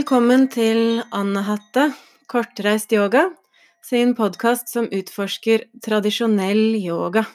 Velkommen 0.00 0.46
til 0.48 1.02
Annahatta, 1.12 1.90
kortreist 2.30 2.88
yoga, 2.96 3.26
sin 3.84 4.14
podkast 4.16 4.70
som 4.72 4.86
utforsker 4.88 5.66
tradisjonell 5.84 6.78
yoga. 6.78 7.26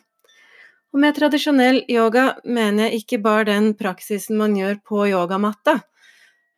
Og 0.90 0.98
med 1.04 1.14
tradisjonell 1.14 1.84
yoga 1.94 2.24
mener 2.42 2.88
jeg 2.88 3.04
ikke 3.04 3.20
bare 3.22 3.46
den 3.52 3.68
praksisen 3.78 4.40
man 4.40 4.56
gjør 4.58 4.80
på 4.82 5.04
yogamatta, 5.12 5.76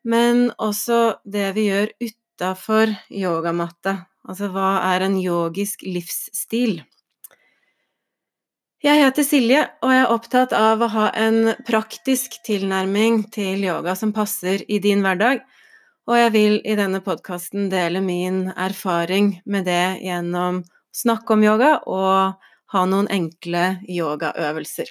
men 0.08 0.46
også 0.56 1.18
det 1.28 1.50
vi 1.58 1.68
gjør 1.74 1.92
utafor 2.00 2.96
yogamatta, 3.12 3.98
altså 4.24 4.48
hva 4.56 4.78
er 4.94 5.10
en 5.10 5.20
yogisk 5.20 5.84
livsstil? 5.84 6.86
Jeg 8.80 9.04
heter 9.04 9.28
Silje, 9.28 9.68
og 9.84 9.92
jeg 9.92 10.08
er 10.08 10.16
opptatt 10.16 10.56
av 10.56 10.88
å 10.88 10.92
ha 10.96 11.12
en 11.20 11.52
praktisk 11.68 12.40
tilnærming 12.48 13.26
til 13.36 13.68
yoga 13.68 14.00
som 14.00 14.16
passer 14.16 14.64
i 14.72 14.80
din 14.80 15.04
hverdag 15.04 15.44
og 16.08 16.16
jeg 16.16 16.32
vil 16.32 16.54
i 16.64 16.76
denne 16.80 17.02
podkasten 17.04 17.68
dele 17.72 18.00
min 18.04 18.46
erfaring 18.56 19.42
med 19.46 19.68
det 19.68 20.00
gjennom 20.06 20.62
å 20.64 20.68
snakke 20.96 21.36
om 21.36 21.44
yoga 21.44 21.72
og 21.84 22.46
ha 22.74 22.84
noen 22.88 23.10
enkle 23.12 23.78
yogaøvelser. 23.92 24.90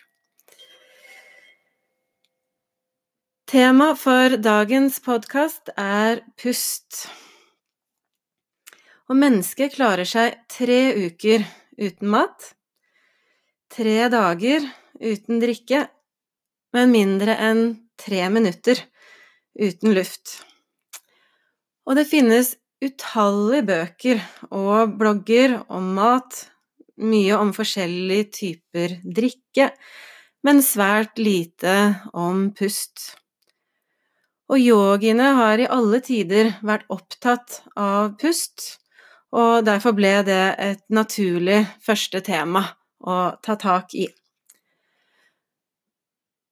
Tema 3.47 3.93
for 3.97 4.37
dagens 4.43 4.99
podkast 5.05 5.71
er 5.79 6.21
pust. 6.41 7.07
Og 9.07 9.17
mennesket 9.17 9.77
klarer 9.77 10.09
seg 10.09 10.35
tre 10.51 10.81
uker 11.07 11.47
uten 11.79 12.11
mat, 12.11 12.51
tre 13.71 14.09
dager 14.11 14.67
uten 14.99 15.41
drikke, 15.41 15.87
men 16.75 16.93
mindre 16.93 17.39
enn 17.39 17.63
tre 18.03 18.27
minutter 18.35 18.83
uten 19.55 19.95
luft. 19.95 20.46
Og 21.87 21.95
det 21.99 22.09
finnes 22.11 22.57
utallige 22.83 23.67
bøker 23.71 24.23
og 24.51 24.97
blogger 24.99 25.61
om 25.73 25.93
mat, 25.97 26.43
mye 26.97 27.37
om 27.39 27.53
forskjellige 27.57 28.31
typer 28.41 28.97
drikke, 29.05 29.71
men 30.47 30.63
svært 30.65 31.21
lite 31.21 31.77
om 32.15 32.51
pust. 32.57 33.13
Og 34.51 34.63
yogiene 34.63 35.33
har 35.39 35.59
i 35.59 35.71
alle 35.71 36.01
tider 36.07 36.53
vært 36.67 36.87
opptatt 36.93 37.61
av 37.75 38.15
pust, 38.21 38.77
og 39.35 39.67
derfor 39.67 39.97
ble 39.97 40.21
det 40.27 40.45
et 40.63 40.85
naturlig 40.95 41.65
første 41.83 42.23
tema 42.27 42.63
å 43.03 43.19
ta 43.43 43.59
tak 43.59 43.95
i. 43.99 44.07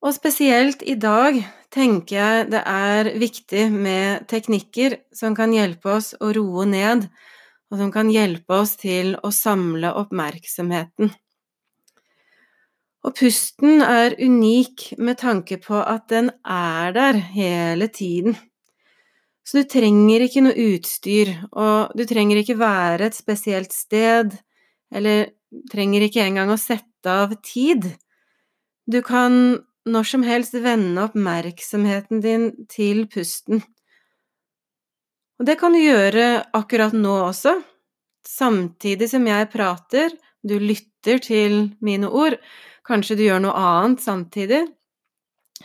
Og 0.05 0.13
spesielt 0.13 0.83
i 0.85 0.99
dag 1.01 1.39
tenker 1.73 2.19
jeg 2.19 2.49
det 2.53 2.61
er 2.69 3.09
viktig 3.17 3.63
med 3.73 4.27
teknikker 4.29 4.99
som 5.17 5.33
kan 5.37 5.55
hjelpe 5.57 5.95
oss 5.97 6.13
å 6.21 6.29
roe 6.37 6.67
ned, 6.69 7.07
og 7.73 7.81
som 7.81 7.93
kan 7.95 8.13
hjelpe 8.13 8.59
oss 8.61 8.77
til 8.77 9.15
å 9.25 9.33
samle 9.33 9.95
oppmerksomheten. 9.97 11.09
Og 13.05 13.17
pusten 13.17 13.81
er 13.85 14.17
unik 14.21 14.91
med 15.01 15.23
tanke 15.25 15.57
på 15.61 15.81
at 15.81 16.07
den 16.13 16.31
er 16.45 16.93
der 16.97 17.21
hele 17.33 17.89
tiden. 17.89 18.37
Så 19.45 19.61
du 19.61 19.69
trenger 19.69 20.25
ikke 20.25 20.45
noe 20.45 20.69
utstyr, 20.73 21.33
og 21.53 21.97
du 21.97 22.05
trenger 22.09 22.41
ikke 22.41 22.61
være 22.61 23.09
et 23.09 23.17
spesielt 23.17 23.73
sted, 23.77 24.37
eller 24.93 25.31
trenger 25.73 26.05
ikke 26.05 26.25
engang 26.25 26.53
å 26.53 26.61
sette 26.61 27.09
av 27.25 27.37
tid. 27.45 27.89
Du 28.89 29.01
kan 29.05 29.65
når 29.85 30.09
som 30.09 30.25
helst 30.25 30.57
vende 30.65 31.05
oppmerksomheten 31.05 32.23
din 32.25 32.51
til 32.73 33.05
pusten. 33.11 33.63
Og 35.39 35.49
det 35.49 35.59
kan 35.61 35.75
du 35.75 35.81
gjøre 35.83 36.45
akkurat 36.57 36.95
nå 36.97 37.15
også, 37.27 37.57
samtidig 38.25 39.11
som 39.11 39.27
jeg 39.29 39.51
prater, 39.53 40.15
du 40.45 40.57
lytter 40.61 41.21
til 41.25 41.57
mine 41.85 42.09
ord, 42.09 42.37
kanskje 42.87 43.19
du 43.19 43.25
gjør 43.27 43.43
noe 43.45 43.55
annet 43.59 44.05
samtidig, 44.05 44.63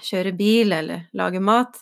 kjører 0.03 0.35
bil 0.39 0.73
eller 0.75 1.07
lager 1.15 1.43
mat. 1.43 1.79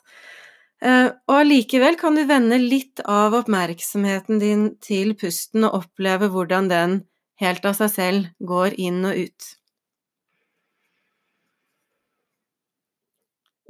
Eh, 0.81 1.09
og 1.09 1.35
allikevel 1.39 1.97
kan 1.97 2.17
du 2.17 2.25
vende 2.29 2.59
litt 2.61 3.01
av 3.05 3.33
oppmerksomheten 3.37 4.41
din 4.41 4.67
til 4.83 5.15
pusten 5.17 5.65
og 5.65 5.79
oppleve 5.83 6.29
hvordan 6.33 6.69
den 6.69 6.99
helt 7.41 7.65
av 7.65 7.77
seg 7.77 7.93
selv 7.93 8.27
går 8.37 8.77
inn 8.81 9.05
og 9.05 9.25
ut. 9.25 9.53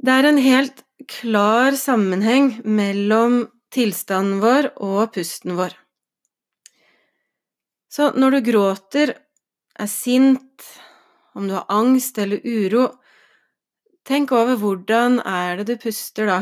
Det 0.08 0.14
er 0.16 0.24
en 0.24 0.38
helt 0.40 0.78
klar 1.04 1.74
sammenheng 1.76 2.46
mellom 2.64 3.42
tilstanden 3.68 4.38
vår 4.40 4.70
og 4.80 5.10
pusten 5.12 5.52
vår. 5.58 5.74
Så 7.92 8.06
når 8.16 8.38
du 8.38 8.38
gråter, 8.46 9.12
er 9.76 9.90
sint, 9.92 10.64
om 11.36 11.44
du 11.44 11.52
har 11.58 11.68
angst 11.68 12.16
eller 12.24 12.40
uro, 12.40 12.86
tenk 14.08 14.32
over 14.32 14.56
hvordan 14.56 15.20
er 15.20 15.60
det 15.60 15.68
du 15.74 15.84
puster 15.84 16.32
da? 16.32 16.40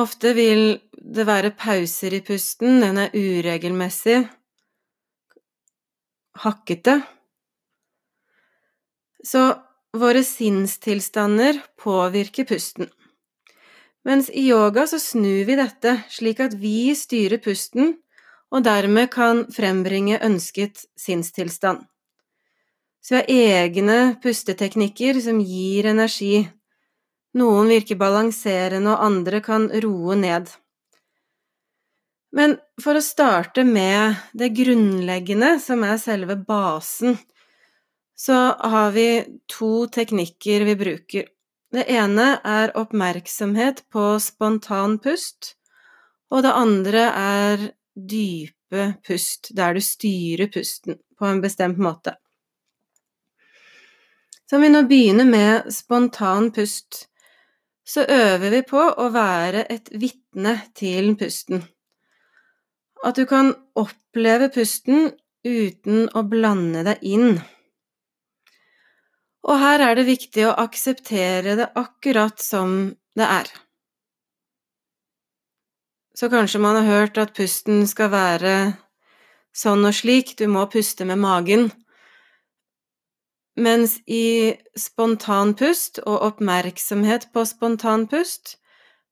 Ofte 0.00 0.32
vil 0.32 0.78
det 0.96 1.28
være 1.28 1.52
pauser 1.52 2.16
i 2.16 2.24
pusten, 2.24 2.80
den 2.80 3.04
er 3.04 3.12
uregelmessig, 3.12 4.22
hakkete. 6.40 7.02
Så 9.20 9.50
Våre 9.92 10.22
sinnstilstander 10.24 11.60
påvirker 11.82 12.44
pusten. 12.44 12.86
Mens 14.04 14.30
i 14.30 14.48
yoga 14.48 14.86
så 14.86 15.00
snur 15.02 15.44
vi 15.44 15.56
dette 15.58 15.96
slik 16.08 16.38
at 16.40 16.54
vi 16.54 16.94
styrer 16.94 17.42
pusten, 17.42 17.96
og 18.54 18.62
dermed 18.62 19.10
kan 19.10 19.42
frembringe 19.50 20.20
ønsket 20.22 20.84
sinnstilstand. 20.98 21.82
Så 23.02 23.14
vi 23.14 23.18
har 23.18 23.64
egne 23.64 23.98
pusteteknikker 24.22 25.18
som 25.24 25.40
gir 25.42 25.90
energi. 25.90 26.46
Noen 27.34 27.70
virker 27.74 27.98
balanserende, 27.98 28.94
og 28.94 29.04
andre 29.04 29.40
kan 29.42 29.66
roe 29.82 30.14
ned. 30.14 30.46
Men 32.30 32.56
for 32.78 32.94
å 32.94 33.02
starte 33.02 33.66
med 33.66 34.14
det 34.38 34.52
grunnleggende, 34.54 35.56
som 35.58 35.82
er 35.82 35.98
selve 35.98 36.38
basen 36.38 37.18
så 38.20 38.36
har 38.72 38.90
vi 38.90 39.24
to 39.48 39.86
teknikker 39.88 40.64
vi 40.68 40.76
bruker. 40.76 41.28
Det 41.72 41.86
ene 41.88 42.26
er 42.44 42.72
oppmerksomhet 42.76 43.84
på 43.88 44.18
spontan 44.20 44.98
pust, 45.00 45.54
og 46.28 46.42
det 46.44 46.50
andre 46.52 47.04
er 47.16 47.62
dype 47.94 48.82
pust, 49.06 49.54
der 49.56 49.72
du 49.72 49.80
styrer 49.80 50.50
pusten 50.52 50.98
på 51.16 51.30
en 51.30 51.40
bestemt 51.40 51.80
måte. 51.80 52.12
Så 54.50 54.58
om 54.58 54.66
vi 54.66 54.68
nå 54.74 54.82
begynner 54.90 55.24
med 55.24 55.70
spontan 55.72 56.50
pust, 56.52 57.06
så 57.86 58.04
øver 58.04 58.52
vi 58.52 58.60
på 58.68 58.82
å 58.82 59.06
være 59.14 59.62
et 59.72 59.88
vitne 59.96 60.58
til 60.76 61.14
pusten. 61.16 61.64
At 63.00 63.16
du 63.16 63.24
kan 63.30 63.54
oppleve 63.80 64.50
pusten 64.52 65.08
uten 65.46 66.04
å 66.12 66.24
blande 66.28 66.84
deg 66.90 67.08
inn. 67.14 67.40
Og 69.48 69.56
her 69.60 69.80
er 69.84 69.96
det 69.96 70.08
viktig 70.08 70.44
å 70.46 70.56
akseptere 70.60 71.56
det 71.58 71.70
akkurat 71.78 72.40
som 72.42 72.92
det 73.16 73.26
er. 73.26 73.48
Så 76.14 76.28
kanskje 76.28 76.60
man 76.60 76.76
har 76.76 76.88
hørt 76.88 77.18
at 77.18 77.32
pusten 77.36 77.86
skal 77.88 78.10
være 78.12 78.54
sånn 79.56 79.86
og 79.88 79.94
slik, 79.96 80.34
du 80.36 80.46
må 80.52 80.66
puste 80.70 81.06
med 81.08 81.20
magen. 81.22 81.70
Mens 83.60 83.98
i 84.06 84.52
spontanpust 84.78 86.02
og 86.04 86.20
oppmerksomhet 86.28 87.30
på 87.32 87.44
spontanpust, 87.48 88.56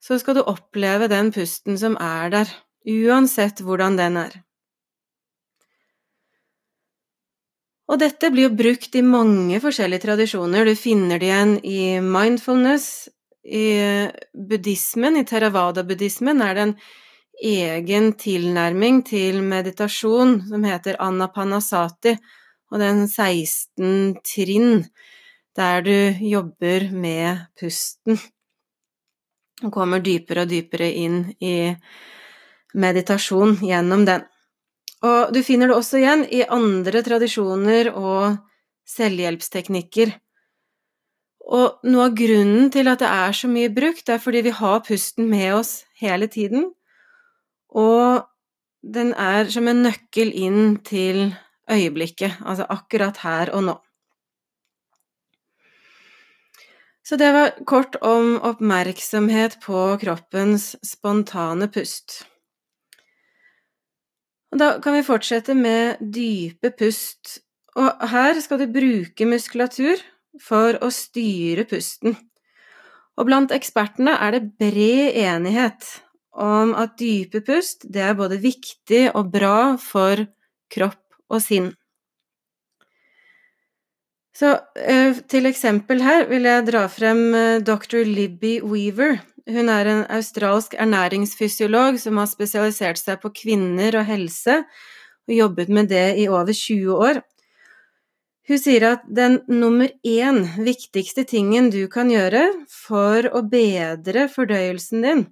så 0.00 0.18
skal 0.20 0.38
du 0.38 0.44
oppleve 0.44 1.08
den 1.10 1.32
pusten 1.34 1.78
som 1.80 1.96
er 2.00 2.30
der, 2.32 2.52
uansett 2.86 3.64
hvordan 3.64 3.98
den 3.98 4.20
er. 4.20 4.36
Og 7.88 8.00
dette 8.02 8.28
blir 8.32 8.48
jo 8.48 8.56
brukt 8.56 8.96
i 8.98 9.04
mange 9.04 9.60
forskjellige 9.64 10.04
tradisjoner. 10.04 10.68
Du 10.68 10.76
finner 10.76 11.20
det 11.20 11.30
igjen 11.30 11.54
i 11.64 11.82
mindfulness. 12.04 13.08
I 13.48 13.68
buddhismen, 14.36 15.16
i 15.16 15.24
theravada-buddhismen, 15.24 16.42
er 16.44 16.54
det 16.54 16.64
en 16.66 16.74
egen 17.48 18.10
tilnærming 18.18 19.00
til 19.06 19.40
meditasjon 19.46 20.42
som 20.50 20.66
heter 20.68 20.98
anapanasati, 21.00 22.16
og 22.68 22.82
den 22.82 23.06
16 23.08 24.18
trinn 24.26 24.82
der 25.56 25.82
du 25.82 26.26
jobber 26.28 26.90
med 26.92 27.46
pusten 27.58 28.18
og 29.64 29.72
kommer 29.74 30.02
dypere 30.04 30.44
og 30.44 30.52
dypere 30.52 30.90
inn 30.94 31.22
i 31.42 31.72
meditasjon 32.78 33.56
gjennom 33.64 34.04
den. 34.06 34.26
Og 35.06 35.34
du 35.34 35.42
finner 35.46 35.70
det 35.70 35.76
også 35.78 36.00
igjen 36.00 36.24
i 36.34 36.42
andre 36.42 37.02
tradisjoner 37.06 37.92
og 37.94 38.38
selvhjelpsteknikker. 38.88 40.14
Og 41.48 41.84
noe 41.88 42.08
av 42.08 42.16
grunnen 42.18 42.72
til 42.74 42.90
at 42.90 43.00
det 43.00 43.08
er 43.08 43.36
så 43.36 43.48
mye 43.50 43.70
brukt, 43.72 44.08
er 44.10 44.20
fordi 44.20 44.42
vi 44.48 44.56
har 44.58 44.82
pusten 44.84 45.28
med 45.30 45.54
oss 45.60 45.72
hele 46.00 46.28
tiden, 46.28 46.66
og 47.68 48.26
den 48.82 49.12
er 49.16 49.48
som 49.52 49.68
en 49.68 49.82
nøkkel 49.86 50.32
inn 50.32 50.78
til 50.84 51.30
øyeblikket, 51.70 52.40
altså 52.44 52.66
akkurat 52.68 53.20
her 53.24 53.52
og 53.56 53.64
nå. 53.68 53.76
Så 57.08 57.16
det 57.16 57.30
var 57.32 57.54
kort 57.64 57.96
om 58.04 58.34
oppmerksomhet 58.44 59.56
på 59.64 59.96
kroppens 60.02 60.74
spontane 60.84 61.70
pust. 61.72 62.26
Og 64.52 64.60
da 64.60 64.70
kan 64.82 64.96
vi 64.96 65.04
fortsette 65.04 65.54
med 65.56 66.00
dype 66.00 66.72
pust, 66.78 67.38
og 67.78 68.08
her 68.10 68.38
skal 68.42 68.62
du 68.62 68.72
bruke 68.72 69.28
muskulatur 69.28 70.00
for 70.42 70.78
å 70.82 70.88
styre 70.94 71.66
pusten. 71.68 72.16
Og 73.18 73.26
blant 73.28 73.52
ekspertene 73.54 74.14
er 74.22 74.36
det 74.36 74.52
bred 74.60 75.18
enighet 75.18 75.86
om 76.38 76.72
at 76.78 76.94
dype 77.00 77.42
pust 77.46 77.86
det 77.90 78.04
er 78.06 78.16
både 78.18 78.38
viktig 78.40 79.08
og 79.18 79.32
bra 79.34 79.74
for 79.82 80.22
kropp 80.70 81.02
og 81.28 81.42
sinn. 81.42 81.72
Så 84.38 84.52
eh, 84.78 85.18
til 85.26 85.48
eksempel 85.50 86.02
her 86.04 86.28
vil 86.30 86.46
jeg 86.46 86.66
dra 86.68 86.84
frem 86.92 87.22
eh, 87.34 87.56
dr. 87.64 88.04
Libby 88.06 88.60
Weaver. 88.62 89.18
Hun 89.48 89.70
er 89.72 89.88
en 89.88 90.04
australsk 90.12 90.74
ernæringsfysiolog 90.76 91.96
som 92.02 92.20
har 92.20 92.28
spesialisert 92.28 93.00
seg 93.00 93.20
på 93.22 93.32
kvinner 93.32 93.96
og 93.96 94.04
helse, 94.08 94.60
og 95.28 95.34
jobbet 95.34 95.72
med 95.72 95.88
det 95.92 96.18
i 96.20 96.28
over 96.28 96.52
20 96.52 96.92
år. 96.92 97.22
Hun 98.48 98.60
sier 98.60 98.84
at 98.94 99.04
den 99.12 99.42
nummer 99.48 99.90
én 100.04 100.40
viktigste 100.64 101.24
tingen 101.28 101.68
du 101.72 101.82
kan 101.92 102.08
gjøre 102.12 102.46
for 102.72 103.28
å 103.28 103.42
bedre 103.44 104.28
fordøyelsen 104.32 105.04
din, 105.04 105.26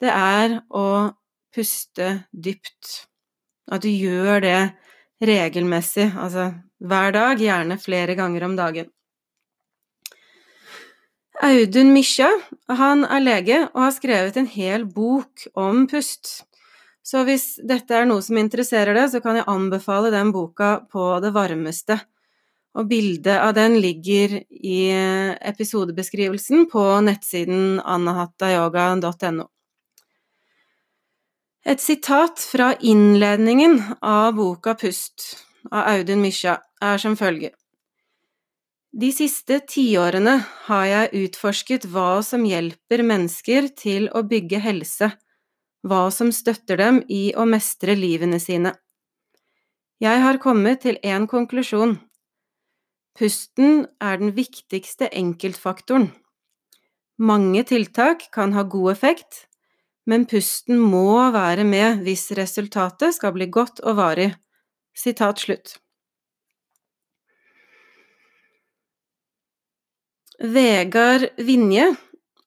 det 0.00 0.12
er 0.12 0.58
å 0.68 1.12
puste 1.52 2.10
dypt. 2.32 3.06
At 3.72 3.84
du 3.84 3.88
gjør 3.88 4.42
det 4.44 4.58
regelmessig, 5.22 6.10
altså 6.18 6.50
hver 6.82 7.14
dag, 7.14 7.40
gjerne 7.40 7.78
flere 7.80 8.16
ganger 8.18 8.48
om 8.48 8.56
dagen. 8.58 8.88
Audun 11.40 11.94
Misja, 11.94 12.28
han 12.68 13.06
er 13.08 13.22
lege 13.24 13.58
og 13.72 13.86
har 13.86 13.92
skrevet 13.96 14.36
en 14.36 14.48
hel 14.52 14.84
bok 14.84 15.46
om 15.56 15.86
pust. 15.88 16.42
Så 17.02 17.24
hvis 17.26 17.56
dette 17.66 17.96
er 17.96 18.06
noe 18.06 18.22
som 18.22 18.38
interesserer 18.38 18.94
deg, 18.94 19.08
så 19.10 19.22
kan 19.24 19.38
jeg 19.40 19.48
anbefale 19.50 20.12
den 20.12 20.30
boka 20.34 20.82
på 20.92 21.16
det 21.24 21.32
varmeste. 21.34 21.96
Og 22.76 22.86
bildet 22.88 23.34
av 23.34 23.52
den 23.56 23.78
ligger 23.80 24.38
i 24.48 24.78
episodebeskrivelsen 25.52 26.68
på 26.72 26.84
nettsiden 27.04 27.80
anahatayoga.no. 27.80 29.48
Et 31.64 31.80
sitat 31.80 32.42
fra 32.42 32.72
innledningen 32.80 33.76
av 34.02 34.32
boka 34.34 34.74
Pust 34.74 35.36
av 35.70 35.84
Audun 35.96 36.24
Misja 36.24 36.56
er 36.82 36.98
som 36.98 37.14
følger. 37.18 37.52
De 38.92 39.08
siste 39.08 39.56
tiårene 39.72 40.34
har 40.66 40.84
jeg 40.84 41.22
utforsket 41.24 41.86
hva 41.88 42.20
som 42.20 42.42
hjelper 42.44 43.00
mennesker 43.08 43.70
til 43.72 44.10
å 44.12 44.20
bygge 44.28 44.58
helse, 44.60 45.08
hva 45.80 46.10
som 46.12 46.28
støtter 46.28 46.76
dem 46.76 46.98
i 47.08 47.30
å 47.32 47.46
mestre 47.48 47.94
livene 47.96 48.36
sine. 48.36 48.74
Jeg 50.02 50.20
har 50.20 50.36
kommet 50.42 50.82
til 50.84 50.98
én 51.00 51.24
konklusjon. 51.30 51.96
Pusten 53.16 53.86
er 53.96 54.20
den 54.20 54.34
viktigste 54.36 55.08
enkeltfaktoren. 55.08 56.10
Mange 57.16 57.64
tiltak 57.64 58.26
kan 58.34 58.52
ha 58.52 58.66
god 58.68 58.92
effekt, 58.92 59.46
men 60.04 60.26
pusten 60.28 60.76
må 60.76 61.30
være 61.32 61.64
med 61.64 62.04
hvis 62.04 62.28
resultatet 62.36 63.16
skal 63.16 63.32
bli 63.38 63.48
godt 63.48 63.80
og 63.86 63.96
varig. 64.02 64.34
Sitat 64.92 65.40
slutt. 65.40 65.78
Vegard 70.42 71.28
Vinje 71.38 71.94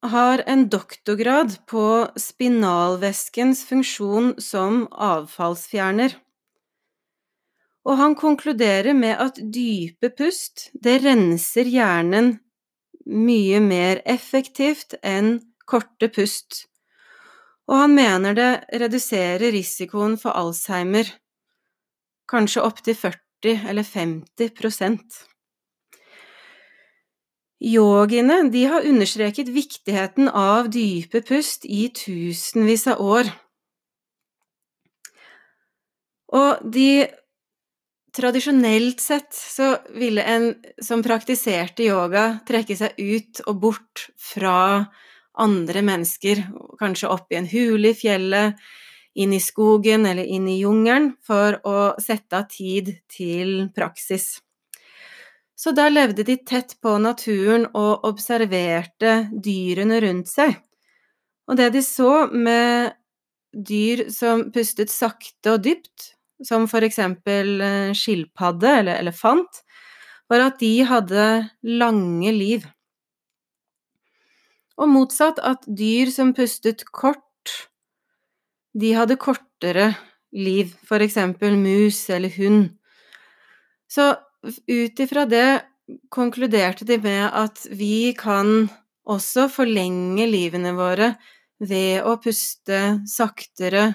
har 0.01 0.43
en 0.45 0.67
doktorgrad 0.69 1.55
på 1.71 1.85
spinalvæskens 2.19 3.63
funksjon 3.65 4.33
som 4.41 4.83
avfallsfjerner. 4.91 6.17
Og 7.85 7.97
han 7.97 8.15
konkluderer 8.19 8.93
med 8.97 9.15
at 9.21 9.39
dype 9.53 10.11
pust, 10.17 10.69
det 10.73 10.99
renser 11.05 11.69
hjernen 11.71 12.35
mye 13.05 13.59
mer 13.61 14.01
effektivt 14.05 14.97
enn 15.05 15.37
korte 15.69 16.09
pust 16.09 16.65
og 17.65 17.77
han 17.81 17.95
mener 17.97 18.37
det 18.37 18.51
reduserer 18.81 19.51
risikoen 19.53 20.17
for 20.21 20.37
Alzheimer, 20.37 21.07
kanskje 22.29 22.65
opptil 22.65 22.97
40 22.97 23.69
eller 23.71 23.85
50 23.85 24.53
prosent. 24.57 25.23
Yogiene 27.63 28.49
de 28.51 28.65
har 28.67 28.85
understreket 28.87 29.49
viktigheten 29.55 30.27
av 30.27 30.69
dype 30.73 31.21
pust 31.23 31.65
i 31.65 31.87
tusenvis 31.95 32.87
av 32.91 33.01
år. 33.01 33.31
Og 36.35 36.65
de 36.73 37.07
Tradisjonelt 38.15 39.01
sett 39.03 39.33
så 39.35 39.73
ville 39.99 40.23
en 40.23 40.53
som 40.79 41.01
praktiserte 41.03 41.83
yoga, 41.83 42.37
trekke 42.47 42.77
seg 42.79 42.95
ut 42.95 43.41
og 43.43 43.57
bort 43.59 44.05
fra 44.15 44.85
andre 45.43 45.83
mennesker, 45.83 46.45
kanskje 46.79 47.11
opp 47.11 47.33
i 47.33 47.41
en 47.41 47.49
hule 47.51 47.91
i 47.91 47.97
fjellet, 47.97 48.55
inn 49.19 49.35
i 49.35 49.41
skogen 49.43 50.07
eller 50.07 50.23
inn 50.23 50.47
i 50.47 50.61
jungelen, 50.61 51.11
for 51.27 51.59
å 51.67 51.77
sette 51.99 52.39
av 52.39 52.47
tid 52.51 52.93
til 53.11 53.67
praksis. 53.75 54.37
Så 55.55 55.71
da 55.71 55.87
levde 55.89 56.25
de 56.27 56.35
tett 56.43 56.75
på 56.83 56.97
naturen 56.99 57.69
og 57.71 58.03
observerte 58.07 59.29
dyrene 59.31 60.01
rundt 60.03 60.29
seg. 60.31 60.57
Og 61.47 61.59
det 61.59 61.71
de 61.75 61.83
så 61.85 62.27
med 62.31 62.95
dyr 63.55 64.09
som 64.11 64.49
pustet 64.51 64.91
sakte 64.91 65.55
og 65.55 65.63
dypt, 65.63 66.11
som 66.43 66.65
for 66.67 66.83
eksempel 66.83 67.61
eh, 67.63 67.91
skilpadde 67.95 68.71
eller 68.81 68.99
elefant, 68.99 69.61
var 70.27 70.49
at 70.49 70.59
de 70.59 70.73
hadde 70.83 71.27
lange 71.63 72.33
liv 72.35 72.65
og 74.81 74.91
motsatt 74.91 75.39
at 75.43 75.63
dyr 75.67 76.11
som 76.11 76.33
pustet 76.35 76.83
kort, 76.91 77.21
de 78.75 78.91
hadde 78.95 79.15
kortere 79.19 79.93
liv, 80.35 80.73
for 80.83 81.03
eksempel 81.03 81.55
mus 81.59 82.01
eller 82.11 82.33
hund. 82.35 82.73
Så 83.87 84.11
ut 84.67 84.99
ifra 84.99 85.25
det 85.29 85.61
konkluderte 86.09 86.85
de 86.85 86.97
med 87.01 87.25
at 87.29 87.65
vi 87.69 88.13
kan 88.17 88.67
også 89.05 89.47
forlenge 89.53 90.25
livene 90.29 90.73
våre 90.77 91.13
ved 91.61 92.05
å 92.05 92.17
puste 92.21 92.79
saktere 93.09 93.91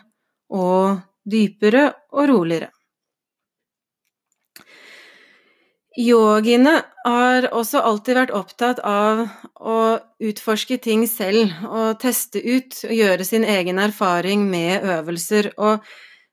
og 0.55 1.01
dypere 1.31 1.89
og 2.15 2.29
roligere. 2.31 2.71
Yogiene 5.99 6.77
har 7.03 7.49
også 7.51 7.81
alltid 7.83 8.17
vært 8.17 8.33
opptatt 8.39 8.79
av 8.87 9.25
å 9.59 9.79
utforske 10.23 10.79
ting 10.79 11.03
selv 11.11 11.51
og 11.67 11.99
teste 12.01 12.39
ut 12.39 12.79
og 12.87 12.95
gjøre 12.95 13.27
sin 13.27 13.45
egen 13.45 13.81
erfaring 13.83 14.47
med 14.49 14.87
øvelser, 14.87 15.51
og 15.59 15.83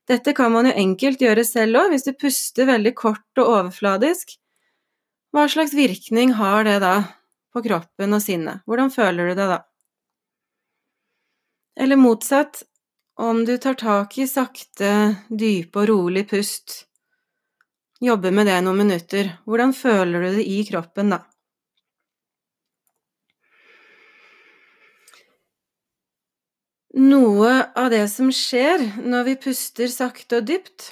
dette 0.08 0.32
kan 0.32 0.52
man 0.54 0.68
jo 0.68 0.72
enkelt 0.72 1.20
gjøre 1.20 1.44
selv 1.44 1.82
òg, 1.82 1.92
hvis 1.92 2.06
du 2.06 2.14
puster 2.16 2.68
veldig 2.68 2.94
kort 2.96 3.40
og 3.40 3.50
overfladisk. 3.58 4.38
Hva 5.36 5.44
slags 5.52 5.74
virkning 5.76 6.32
har 6.38 6.64
det 6.64 6.78
da 6.80 6.94
på 7.52 7.62
kroppen 7.66 8.16
og 8.16 8.24
sinnet? 8.24 8.64
Hvordan 8.64 8.92
føler 8.94 9.28
du 9.28 9.34
det 9.36 9.48
da? 9.52 9.58
Eller 11.78 12.00
motsatt, 12.00 12.64
om 13.20 13.44
du 13.44 13.56
tar 13.60 13.76
tak 13.78 14.16
i 14.18 14.26
sakte, 14.26 14.90
dype 15.28 15.82
og 15.82 15.90
rolig 15.92 16.24
pust, 16.30 16.86
jobber 18.00 18.32
med 18.34 18.48
det 18.48 18.58
noen 18.64 18.80
minutter. 18.86 19.34
Hvordan 19.44 19.74
føler 19.76 20.24
du 20.24 20.38
det 20.38 20.46
i 20.48 20.62
kroppen 20.70 21.12
da? 21.12 21.20
Noe 26.98 27.50
av 27.78 27.92
det 27.92 28.08
som 28.10 28.30
skjer 28.34 28.82
når 29.06 29.26
vi 29.28 29.34
puster 29.38 29.90
sakte 29.92 30.40
og 30.40 30.48
dypt, 30.48 30.88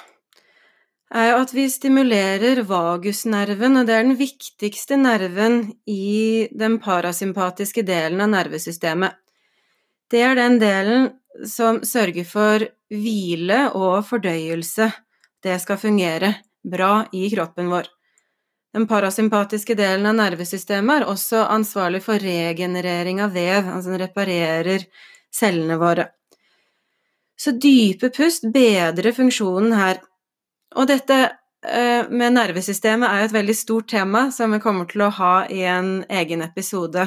er 1.11 1.33
jo 1.33 1.39
at 1.43 1.55
vi 1.55 1.65
stimulerer 1.71 2.61
vagusnerven, 2.67 3.81
og 3.81 3.89
det 3.89 3.95
er 3.97 4.05
den 4.07 4.19
viktigste 4.19 4.99
nerven 5.01 5.73
i 5.91 6.47
den 6.55 6.77
parasympatiske 6.83 7.83
delen 7.87 8.23
av 8.23 8.31
nervesystemet. 8.37 9.17
Det 10.07 10.23
er 10.23 10.39
den 10.39 10.61
delen 10.63 11.09
som 11.43 11.83
sørger 11.83 12.29
for 12.29 12.69
hvile 12.93 13.65
og 13.75 14.07
fordøyelse. 14.07 14.93
Det 15.43 15.59
skal 15.63 15.81
fungere 15.83 16.37
bra 16.63 17.09
i 17.11 17.27
kroppen 17.35 17.71
vår. 17.73 17.91
Den 18.77 18.87
parasympatiske 18.87 19.75
delen 19.75 20.07
av 20.07 20.15
nervesystemet 20.21 21.01
er 21.01 21.11
også 21.11 21.43
ansvarlig 21.51 22.05
for 22.05 22.23
regenerering 22.23 23.25
av 23.25 23.35
vev, 23.35 23.73
altså 23.75 23.95
den 23.95 24.05
reparerer 24.05 24.87
cellene 25.37 25.79
våre. 25.81 26.09
Så 27.37 27.53
dype 27.61 28.11
pust 28.17 28.47
bedrer 28.53 29.13
funksjonen 29.17 29.75
her. 29.77 30.01
Og 30.77 30.89
dette 30.89 31.19
eh, 31.27 32.09
med 32.09 32.37
nervesystemet 32.37 33.09
er 33.09 33.21
jo 33.21 33.29
et 33.29 33.37
veldig 33.37 33.57
stort 33.57 33.91
tema 33.93 34.27
som 34.33 34.57
vi 34.57 34.63
kommer 34.65 34.89
til 34.89 35.05
å 35.05 35.13
ha 35.19 35.35
i 35.53 35.61
en 35.69 36.01
egen 36.09 36.45
episode 36.47 37.05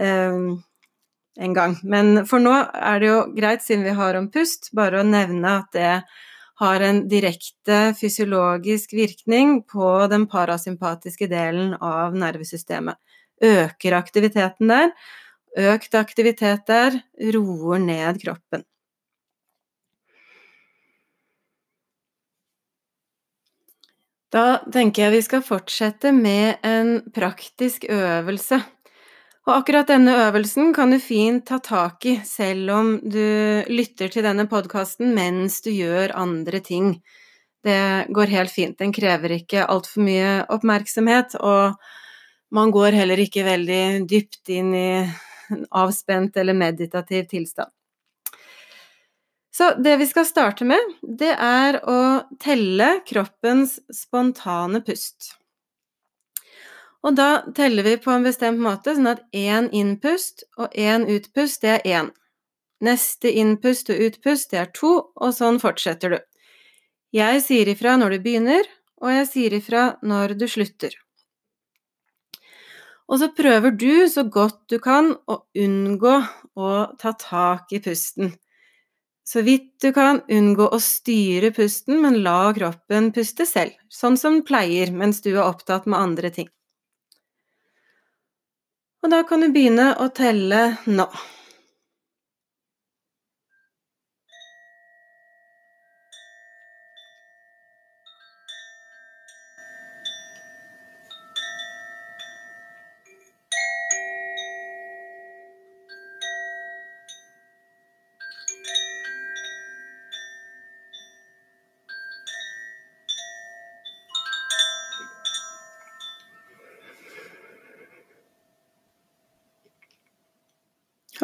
eh, 0.00 0.40
en 1.40 1.54
gang. 1.56 1.76
Men 1.82 2.24
for 2.28 2.42
nå 2.42 2.56
er 2.56 3.00
det 3.00 3.12
jo 3.12 3.20
greit, 3.36 3.64
siden 3.64 3.86
vi 3.86 3.96
har 3.96 4.18
om 4.18 4.30
pust, 4.32 4.72
bare 4.76 5.00
å 5.00 5.06
nevne 5.06 5.60
at 5.60 5.70
det 5.76 5.94
har 6.60 6.84
en 6.84 7.06
direkte 7.08 7.94
fysiologisk 7.96 8.92
virkning 8.92 9.62
på 9.68 9.92
den 10.12 10.26
parasympatiske 10.28 11.28
delen 11.30 11.72
av 11.80 12.16
nervesystemet. 12.16 12.98
Øker 13.40 13.96
aktiviteten 13.96 14.68
der. 14.68 14.90
Økt 15.58 15.94
aktivitet 15.98 16.66
der 16.70 17.00
roer 17.34 17.80
ned 17.82 18.20
kroppen. 18.22 18.62
Da 24.30 24.60
tenker 24.70 25.08
jeg 25.08 25.16
vi 25.16 25.22
skal 25.26 25.42
fortsette 25.42 26.12
med 26.14 26.62
en 26.62 27.00
praktisk 27.10 27.88
øvelse. 27.90 28.60
Og 29.48 29.56
akkurat 29.56 29.88
denne 29.90 30.12
øvelsen 30.28 30.70
kan 30.76 30.92
du 30.94 31.00
fint 31.02 31.48
ta 31.48 31.58
tak 31.58 32.06
i 32.06 32.20
selv 32.26 32.70
om 32.70 32.92
du 33.02 33.64
lytter 33.66 34.12
til 34.12 34.22
denne 34.22 34.46
podkasten 34.46 35.10
mens 35.16 35.58
du 35.64 35.72
gjør 35.74 36.14
andre 36.14 36.60
ting. 36.62 37.00
Det 37.66 38.06
går 38.14 38.30
helt 38.30 38.52
fint, 38.54 38.78
den 38.78 38.92
krever 38.94 39.34
ikke 39.34 39.66
altfor 39.66 40.06
mye 40.06 40.44
oppmerksomhet, 40.48 41.34
og 41.42 41.74
man 42.54 42.70
går 42.72 42.96
heller 42.96 43.20
ikke 43.20 43.44
veldig 43.44 44.06
dypt 44.08 44.48
inn 44.54 44.70
i 44.78 44.92
en 45.50 45.66
avspent 45.82 46.36
eller 46.36 46.54
meditativ 46.54 47.28
tilstand. 47.30 47.70
Så 49.50 49.74
det 49.82 49.96
vi 50.00 50.06
skal 50.06 50.24
starte 50.26 50.64
med, 50.64 50.94
det 51.02 51.34
er 51.34 51.80
å 51.90 52.00
telle 52.40 53.00
kroppens 53.06 53.80
spontane 53.92 54.80
pust. 54.86 55.34
Og 57.02 57.16
da 57.16 57.42
teller 57.56 57.84
vi 57.84 57.96
på 58.00 58.12
en 58.12 58.24
bestemt 58.24 58.60
måte, 58.62 58.94
sånn 58.94 59.10
at 59.10 59.24
én 59.36 59.70
innpust 59.74 60.44
og 60.60 60.72
én 60.76 61.06
utpust, 61.08 61.62
det 61.64 61.74
er 61.78 61.86
én. 61.98 62.10
Neste 62.84 63.32
innpust 63.42 63.90
og 63.92 64.00
utpust, 64.06 64.52
det 64.52 64.60
er 64.62 64.72
to, 64.76 64.92
og 65.12 65.36
sånn 65.36 65.60
fortsetter 65.60 66.14
du. 66.14 66.18
Jeg 67.12 67.42
sier 67.42 67.68
ifra 67.68 67.96
når 67.98 68.16
du 68.16 68.24
begynner, 68.24 68.68
og 69.02 69.12
jeg 69.12 69.28
sier 69.28 69.56
ifra 69.56 69.84
når 70.06 70.36
du 70.38 70.46
slutter. 70.48 70.94
Og 73.10 73.18
så 73.18 73.30
prøver 73.34 73.74
du 73.74 74.06
så 74.10 74.22
godt 74.30 74.60
du 74.70 74.78
kan 74.82 75.10
å 75.26 75.40
unngå 75.58 76.12
å 76.54 76.70
ta 77.00 77.12
tak 77.18 77.72
i 77.74 77.80
pusten. 77.82 78.30
Så 79.26 79.42
vidt 79.46 79.82
du 79.82 79.90
kan, 79.94 80.22
unngå 80.30 80.68
å 80.70 80.78
styre 80.82 81.50
pusten, 81.54 82.00
men 82.02 82.20
la 82.24 82.52
kroppen 82.54 83.10
puste 83.14 83.46
selv, 83.46 83.74
sånn 83.90 84.18
som 84.18 84.38
den 84.38 84.46
pleier 84.46 84.94
mens 84.94 85.22
du 85.26 85.32
er 85.32 85.44
opptatt 85.44 85.86
med 85.90 85.98
andre 85.98 86.30
ting. 86.34 86.48
Og 89.02 89.12
da 89.12 89.22
kan 89.26 89.42
du 89.42 89.50
begynne 89.50 89.92
å 89.98 90.10
telle 90.14 90.64
nå. 90.86 91.06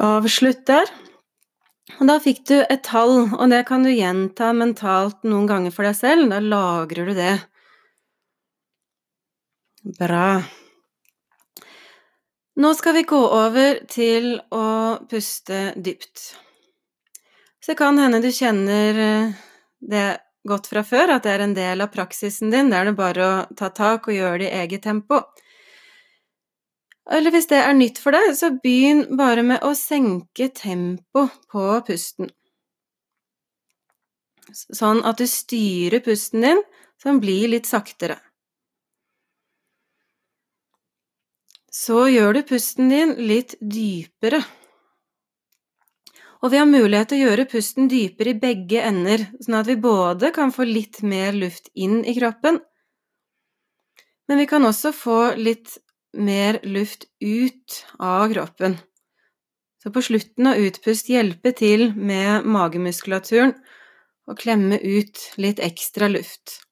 Avslutt 0.02 0.64
der. 0.68 0.90
Og 2.00 2.08
da 2.10 2.16
fikk 2.20 2.42
du 2.50 2.56
et 2.58 2.82
tall, 2.84 3.28
og 3.30 3.46
det 3.52 3.62
kan 3.68 3.86
du 3.86 3.92
gjenta 3.92 4.50
mentalt 4.56 5.22
noen 5.24 5.46
ganger 5.48 5.74
for 5.74 5.86
deg 5.86 5.96
selv. 5.96 6.30
Da 6.32 6.40
lagrer 6.42 7.10
du 7.10 7.14
det. 7.16 7.34
Bra. 9.96 10.42
Nå 12.56 12.72
skal 12.74 12.96
vi 12.96 13.04
gå 13.06 13.20
over 13.20 13.82
til 13.92 14.34
å 14.50 14.66
puste 15.10 15.70
dypt. 15.76 16.22
Så 17.60 17.72
det 17.72 17.78
kan 17.78 17.98
hende 18.00 18.22
du 18.24 18.30
kjenner 18.32 19.00
eh, 19.02 19.34
det 19.80 20.06
godt 20.46 20.70
fra 20.70 20.82
før, 20.86 21.16
at 21.16 21.26
det 21.26 21.34
er 21.34 21.44
en 21.44 21.56
del 21.56 21.82
av 21.84 21.90
praksisen 21.92 22.52
din. 22.52 22.70
Det 22.70 22.78
er 22.78 22.88
det 22.88 22.96
bare 22.98 23.26
å 23.26 23.34
ta 23.58 23.70
tak 23.74 24.08
og 24.08 24.16
gjøre 24.16 24.40
det 24.44 24.50
i 24.50 24.60
eget 24.62 24.86
tempo. 24.86 25.20
Eller 27.06 27.30
hvis 27.30 27.46
det 27.46 27.60
er 27.62 27.76
nytt 27.76 28.00
for 28.02 28.16
deg, 28.16 28.32
så 28.34 28.50
begynn 28.62 29.04
bare 29.18 29.44
med 29.46 29.62
å 29.62 29.72
senke 29.78 30.48
tempo 30.54 31.28
på 31.52 31.66
pusten. 31.86 32.32
Sånn 34.50 35.02
at 35.06 35.18
du 35.18 35.26
styrer 35.30 36.02
pusten 36.02 36.42
din, 36.42 36.62
så 36.98 37.12
den 37.12 37.22
blir 37.22 37.50
litt 37.52 37.68
saktere. 37.70 38.18
Så 41.70 42.06
gjør 42.08 42.38
du 42.38 42.42
pusten 42.48 42.90
din 42.90 43.14
litt 43.28 43.54
dypere. 43.60 44.40
Og 46.42 46.52
vi 46.52 46.58
har 46.58 46.68
mulighet 46.68 47.10
til 47.10 47.20
å 47.20 47.28
gjøre 47.28 47.50
pusten 47.50 47.90
dypere 47.90 48.32
i 48.32 48.40
begge 48.40 48.82
ender, 48.86 49.28
sånn 49.42 49.58
at 49.60 49.68
vi 49.70 49.76
både 49.82 50.32
kan 50.34 50.54
få 50.54 50.66
litt 50.66 51.02
mer 51.06 51.36
luft 51.36 51.70
inn 51.74 52.00
i 52.04 52.14
kroppen, 52.18 52.60
men 54.26 54.38
vi 54.42 54.46
kan 54.50 54.64
også 54.66 54.92
få 54.94 55.18
litt 55.38 55.76
mer 56.16 56.60
luft 56.66 57.06
ut 57.20 57.80
av 57.98 58.28
kroppen. 58.32 58.76
Så 59.82 59.92
på 59.94 60.02
slutten 60.02 60.50
av 60.50 60.58
utpust 60.58 61.10
hjelpe 61.12 61.52
til 61.54 61.92
med 61.94 62.46
magemuskulaturen 62.48 63.54
og 64.26 64.38
klemme 64.40 64.80
ut 64.82 65.20
litt 65.38 65.62
ekstra 65.62 66.08
luft. 66.10 66.62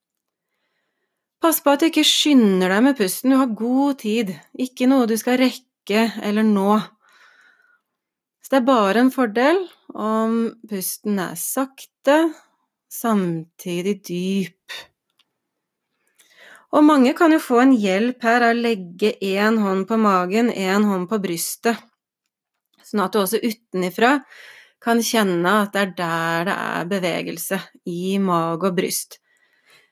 Pass 1.45 1.61
på 1.61 1.75
at 1.75 1.83
du 1.83 1.91
ikke 1.91 2.07
skynder 2.09 2.73
deg 2.73 2.83
med 2.87 2.97
pusten, 2.99 3.35
du 3.35 3.39
har 3.39 3.53
god 3.53 4.01
tid, 4.01 4.33
ikke 4.57 4.89
noe 4.89 5.07
du 5.07 5.15
skal 5.21 5.39
rekke 5.43 6.07
eller 6.25 6.47
nå. 6.47 6.79
Så 8.41 8.53
det 8.53 8.61
er 8.63 8.67
bare 8.67 9.05
en 9.05 9.13
fordel 9.13 9.61
om 9.93 10.39
pusten 10.71 11.21
er 11.21 11.37
sakte, 11.39 12.17
samtidig 12.91 13.99
dyp. 14.09 14.79
Og 16.75 16.83
mange 16.83 17.13
kan 17.15 17.31
jo 17.31 17.39
få 17.43 17.61
en 17.63 17.75
hjelp 17.79 18.25
her 18.27 18.43
av 18.49 18.55
å 18.55 18.63
legge 18.65 19.13
én 19.23 19.61
hånd 19.63 19.87
på 19.87 19.99
magen, 20.01 20.51
én 20.51 20.87
hånd 20.89 21.07
på 21.11 21.21
brystet, 21.23 21.79
sånn 22.83 23.05
at 23.05 23.15
du 23.15 23.21
også 23.23 23.39
utenifra 23.43 24.17
kan 24.85 25.01
kjenne 25.01 25.53
at 25.63 25.73
det 25.73 25.85
er 25.85 25.93
der 25.97 26.49
det 26.49 26.57
er 26.57 26.91
bevegelse, 26.91 27.61
i 27.87 28.19
mage 28.19 28.69
og 28.69 28.77
bryst. 28.77 29.21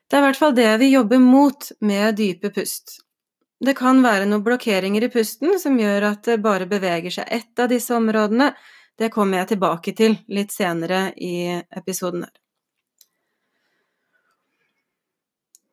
Det 0.09 0.19
er 0.19 0.21
i 0.21 0.27
hvert 0.27 0.41
fall 0.41 0.53
det 0.57 0.69
vi 0.83 0.91
jobber 0.91 1.23
mot 1.23 1.71
med 1.87 2.19
dype 2.19 2.51
pust. 2.53 2.99
Det 3.63 3.77
kan 3.79 4.03
være 4.03 4.27
noen 4.27 4.43
blokkeringer 4.43 5.07
i 5.07 5.11
pusten 5.13 5.55
som 5.61 5.79
gjør 5.79 6.09
at 6.11 6.27
det 6.27 6.41
bare 6.43 6.67
beveger 6.69 7.15
seg 7.15 7.31
ett 7.31 7.63
av 7.63 7.71
disse 7.71 7.95
områdene. 7.95 8.51
Det 8.99 9.09
kommer 9.13 9.39
jeg 9.39 9.53
tilbake 9.55 9.95
til 9.97 10.19
litt 10.27 10.51
senere 10.53 11.13
i 11.15 11.47
episoden 11.71 12.27
her. 12.27 12.42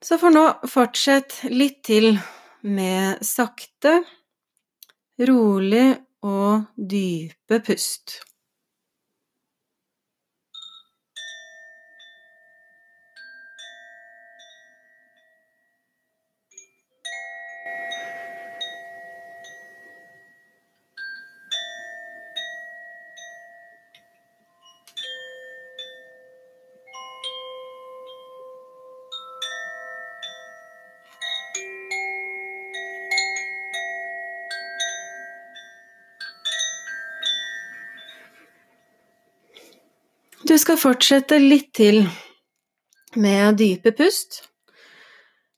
Så 0.02 0.16
for 0.19 0.33
nå 0.33 0.47
fortsett 0.69 1.42
litt 1.52 1.83
til 1.85 2.14
med 2.64 3.21
sakte, 3.26 3.99
rolig 5.28 5.92
og 6.25 6.71
dype 6.76 7.61
pust. 7.66 8.21
Du 40.60 40.64
skal 40.66 40.76
fortsette 40.76 41.38
litt 41.40 41.70
til 41.72 42.02
med 43.16 43.54
dype 43.56 43.94
pust. 43.96 44.42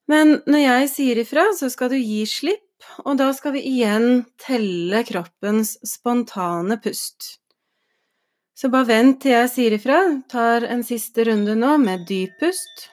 Men 0.06 0.36
når 0.46 0.60
jeg 0.62 0.90
sier 0.92 1.20
ifra, 1.24 1.48
så 1.58 1.66
skal 1.74 1.90
du 1.90 1.96
gi 1.98 2.20
slipp, 2.30 2.86
og 3.02 3.18
da 3.18 3.26
skal 3.34 3.56
vi 3.56 3.64
igjen 3.66 4.22
telle 4.38 5.00
kroppens 5.08 5.72
spontane 5.90 6.78
pust. 6.86 7.32
Så 8.54 8.70
bare 8.70 8.92
vent 8.92 9.18
til 9.26 9.34
jeg 9.34 9.50
sier 9.56 9.78
ifra. 9.80 9.98
Tar 10.30 10.68
en 10.70 10.86
siste 10.86 11.26
runde 11.26 11.58
nå 11.58 11.74
med 11.82 12.06
dyp 12.06 12.38
pust. 12.38 12.86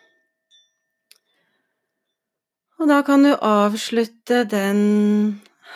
Og 2.82 2.90
da 2.90 3.04
kan 3.06 3.30
du 3.30 3.36
avslutte 3.38 4.48
den 4.50 4.86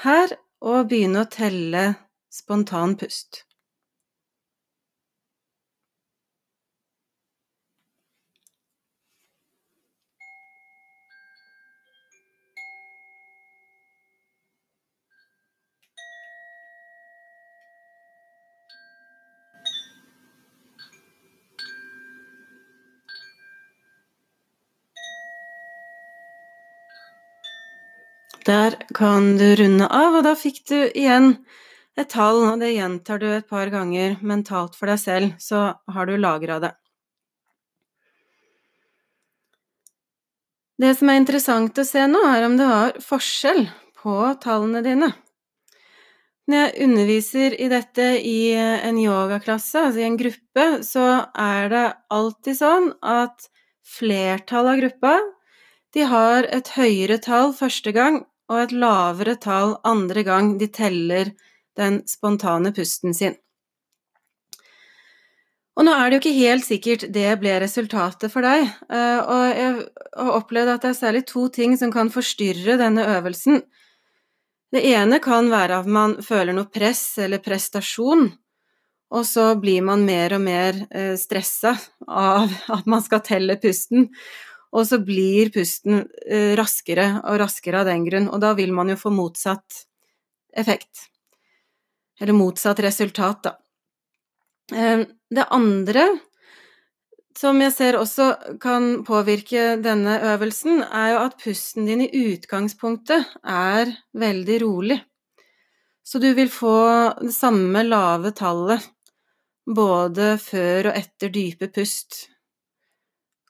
her 0.02 0.34
og 0.66 0.88
begynne 0.90 1.28
å 1.28 1.34
telle 1.38 1.92
spontan 2.42 2.98
pust. 2.98 3.46
Der 28.44 28.76
kan 28.96 29.38
du 29.40 29.46
runde 29.56 29.88
av, 29.88 30.18
og 30.20 30.26
da 30.26 30.34
fikk 30.36 30.66
du 30.68 30.78
igjen 30.92 31.38
et 31.96 32.10
tall, 32.12 32.42
og 32.44 32.60
det 32.60 32.74
gjentar 32.74 33.22
du 33.22 33.30
et 33.32 33.48
par 33.48 33.70
ganger 33.72 34.18
mentalt 34.20 34.76
for 34.76 34.92
deg 34.92 35.00
selv, 35.00 35.36
så 35.40 35.78
har 35.88 36.10
du 36.10 36.18
lagra 36.20 36.60
det. 36.60 36.74
Det 40.82 40.92
som 40.98 41.08
er 41.08 41.22
interessant 41.22 41.78
å 41.80 41.86
se 41.88 42.04
nå, 42.10 42.20
er 42.28 42.44
om 42.44 42.58
det 42.60 42.68
har 42.68 42.98
forskjell 43.00 43.68
på 44.02 44.18
tallene 44.44 44.82
dine. 44.84 45.14
Når 46.50 46.60
jeg 46.60 46.88
underviser 46.90 47.56
i 47.56 47.70
dette 47.72 48.08
i 48.28 48.52
en 48.60 49.00
yogaklasse, 49.00 49.86
altså 49.86 50.04
i 50.04 50.08
en 50.10 50.20
gruppe, 50.20 50.66
så 50.84 51.06
er 51.40 51.72
det 51.72 51.86
alltid 52.12 52.60
sånn 52.60 52.92
at 53.00 53.48
flertallet 53.88 54.74
av 54.74 54.84
gruppa 54.84 55.16
de 55.96 56.04
har 56.10 56.50
et 56.52 56.74
høyere 56.76 57.22
tall 57.24 57.54
første 57.56 57.94
gang 57.96 58.24
og 58.54 58.62
et 58.62 58.76
lavere 58.78 59.36
tall 59.42 59.78
andre 59.88 60.24
gang 60.26 60.54
de 60.62 60.70
teller 60.70 61.34
den 61.78 62.04
spontane 62.08 62.72
pusten 62.76 63.16
sin. 63.18 63.36
Og 65.74 65.88
nå 65.88 65.94
er 65.98 66.10
det 66.10 66.18
jo 66.18 66.22
ikke 66.22 66.38
helt 66.38 66.66
sikkert 66.68 67.08
det 67.16 67.30
ble 67.42 67.56
resultatet 67.64 68.30
for 68.30 68.46
deg, 68.46 68.68
eh, 68.94 69.20
og 69.20 69.46
jeg 69.58 69.72
har 69.74 70.36
opplevd 70.38 70.76
at 70.76 70.84
det 70.86 70.92
er 70.92 71.00
særlig 71.00 71.24
to 71.30 71.48
ting 71.54 71.74
som 71.80 71.90
kan 71.94 72.14
forstyrre 72.14 72.78
denne 72.78 73.08
øvelsen. 73.16 73.64
Det 74.74 74.84
ene 74.90 75.18
kan 75.22 75.50
være 75.50 75.82
at 75.82 75.90
man 75.90 76.20
føler 76.26 76.54
noe 76.54 76.70
press 76.70 77.18
eller 77.22 77.42
prestasjon, 77.42 78.28
og 79.14 79.26
så 79.30 79.52
blir 79.62 79.82
man 79.86 80.06
mer 80.06 80.38
og 80.38 80.46
mer 80.46 80.78
eh, 80.94 81.14
stressa 81.18 81.74
av 82.06 82.54
at 82.78 82.90
man 82.90 83.02
skal 83.06 83.26
telle 83.26 83.58
pusten, 83.62 84.12
og 84.74 84.88
så 84.90 85.00
blir 85.06 85.52
pusten 85.54 86.02
eh, 86.26 86.54
raskere 86.58 87.08
og 87.22 87.38
raskere 87.44 87.84
av 87.84 87.90
den 87.92 88.06
grunn, 88.08 88.30
og 88.34 88.42
da 88.42 88.54
vil 88.58 88.74
man 88.74 88.90
jo 88.90 88.98
få 88.98 89.14
motsatt 89.14 89.84
effekt. 90.58 91.08
Eller 92.22 92.38
motsatt 92.38 92.82
resultat, 92.82 93.50
da. 93.50 93.58
Eh, 94.74 95.06
det 95.34 95.50
andre 95.54 96.08
som 97.38 97.58
jeg 97.62 97.74
ser 97.74 97.98
også 97.98 98.28
kan 98.62 99.02
påvirke 99.06 99.74
denne 99.82 100.20
øvelsen, 100.34 100.84
er 100.86 101.14
jo 101.14 101.22
at 101.24 101.40
pusten 101.42 101.88
din 101.90 102.06
i 102.06 102.12
utgangspunktet 102.34 103.34
er 103.42 103.90
veldig 104.14 104.60
rolig. 104.62 105.00
Så 106.04 106.20
du 106.20 106.30
vil 106.38 106.52
få 106.52 106.76
det 107.22 107.34
samme 107.34 107.86
lave 107.88 108.34
tallet 108.36 108.84
både 109.66 110.36
før 110.44 110.92
og 110.92 111.00
etter 111.00 111.32
dype 111.34 111.70
pust 111.74 112.28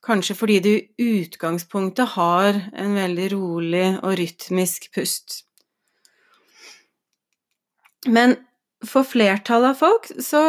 Kanskje 0.04 0.36
fordi 0.36 0.60
du 0.60 0.72
i 0.76 1.08
utgangspunktet 1.24 2.16
har 2.18 2.58
en 2.76 2.96
veldig 2.98 3.28
rolig 3.32 3.86
og 4.02 4.18
rytmisk 4.20 4.90
pust. 4.96 5.44
Men 8.08 8.36
for 8.84 9.08
flertallet 9.08 9.72
av 9.72 9.80
folk 9.80 10.10
så 10.20 10.44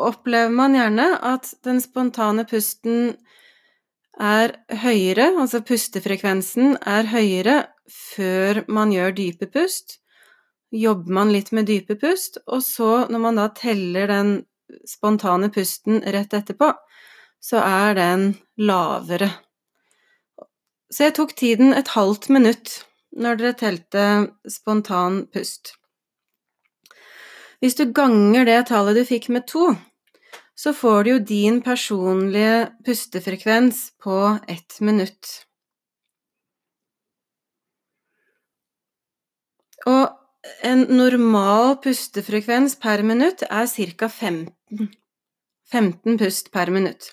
opplever 0.00 0.54
man 0.56 0.74
gjerne 0.74 1.10
at 1.20 1.52
den 1.66 1.82
spontane 1.84 2.46
pusten 2.48 3.12
er 4.20 4.54
høyere, 4.70 5.34
altså 5.36 5.60
pustefrekvensen 5.66 6.78
er 6.80 7.10
høyere 7.10 7.58
før 7.90 8.62
man 8.72 8.94
gjør 8.94 9.14
dype 9.18 9.50
pust. 9.52 9.98
Jobber 10.74 11.12
man 11.18 11.30
litt 11.34 11.52
med 11.54 11.68
dype 11.68 11.98
pust, 12.00 12.40
og 12.46 12.62
så, 12.64 13.04
når 13.10 13.22
man 13.22 13.38
da 13.38 13.50
teller 13.54 14.10
den 14.10 14.32
spontane 14.88 15.50
pusten 15.54 16.00
rett 16.02 16.34
etterpå, 16.34 16.72
så 17.44 17.60
er 17.60 17.96
den 17.98 18.26
lavere. 18.56 19.28
Så 20.88 21.08
jeg 21.08 21.16
tok 21.18 21.34
tiden 21.36 21.74
et 21.76 21.92
halvt 21.92 22.30
minutt 22.32 22.76
når 23.14 23.40
dere 23.40 23.56
telte 23.58 24.04
spontan 24.50 25.24
pust. 25.34 25.74
Hvis 27.60 27.76
du 27.78 27.86
ganger 27.96 28.46
det 28.48 28.60
tallet 28.70 28.96
du 28.98 29.04
fikk 29.08 29.30
med 29.32 29.46
to, 29.50 29.72
så 30.56 30.72
får 30.76 31.04
du 31.04 31.10
jo 31.10 31.22
din 31.30 31.60
personlige 31.64 32.68
pustefrekvens 32.86 33.86
på 34.02 34.18
ett 34.48 34.78
minutt. 34.80 35.32
Og 39.90 40.12
en 40.64 40.86
normal 40.96 41.76
pustefrekvens 41.84 42.78
per 42.80 43.02
minutt 43.04 43.44
er 43.48 43.66
ca. 43.98 44.08
15. 44.08 44.88
15 45.72 46.18
pust 46.18 46.52
per 46.52 46.70
minutt. 46.70 47.12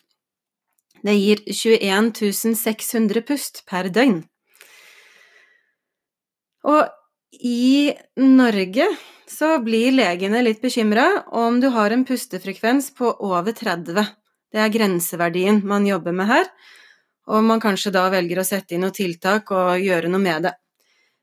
Det 1.02 1.16
gir 1.18 1.42
21 1.48 2.56
600 2.56 3.24
pust 3.26 3.64
per 3.70 3.90
døgn. 3.90 4.22
Og 6.68 7.42
i 7.42 7.94
Norge 8.22 8.86
så 9.32 9.56
blir 9.64 9.96
legene 9.96 10.44
litt 10.46 10.62
bekymra 10.62 11.08
om 11.42 11.60
du 11.62 11.70
har 11.74 11.94
en 11.96 12.06
pustefrekvens 12.06 12.92
på 12.98 13.10
over 13.24 13.56
30. 13.58 14.04
Det 14.52 14.60
er 14.60 14.74
grenseverdien 14.74 15.62
man 15.66 15.88
jobber 15.88 16.14
med 16.14 16.28
her, 16.30 16.50
og 17.32 17.46
man 17.48 17.64
kanskje 17.64 17.94
da 17.96 18.10
velger 18.12 18.42
å 18.42 18.46
sette 18.46 18.76
inn 18.76 18.84
noen 18.86 18.94
tiltak 18.94 19.54
og 19.56 19.80
gjøre 19.82 20.12
noe 20.12 20.22
med 20.22 20.50
det. 20.50 20.54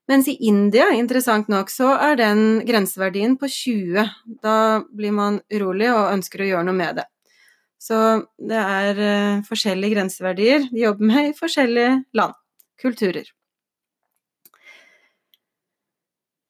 Mens 0.08 0.30
i 0.32 0.38
India, 0.48 0.86
interessant 0.96 1.50
nok, 1.52 1.68
så 1.68 1.92
er 2.00 2.16
den 2.16 2.42
grenseverdien 2.64 3.36
på 3.36 3.50
20. 3.52 4.08
Da 4.40 4.80
blir 4.88 5.12
man 5.12 5.42
urolig 5.52 5.90
og 5.92 6.14
ønsker 6.14 6.42
å 6.42 6.48
gjøre 6.48 6.64
noe 6.70 6.78
med 6.78 7.02
det. 7.02 7.04
Så 7.78 7.96
det 8.42 8.58
er 8.58 9.00
uh, 9.00 9.42
forskjellige 9.46 9.94
grenseverdier 9.94 10.68
de 10.72 10.82
jobber 10.82 11.10
med 11.12 11.30
i 11.30 11.34
forskjellige 11.36 11.92
land, 12.18 12.34
kulturer. 12.82 13.28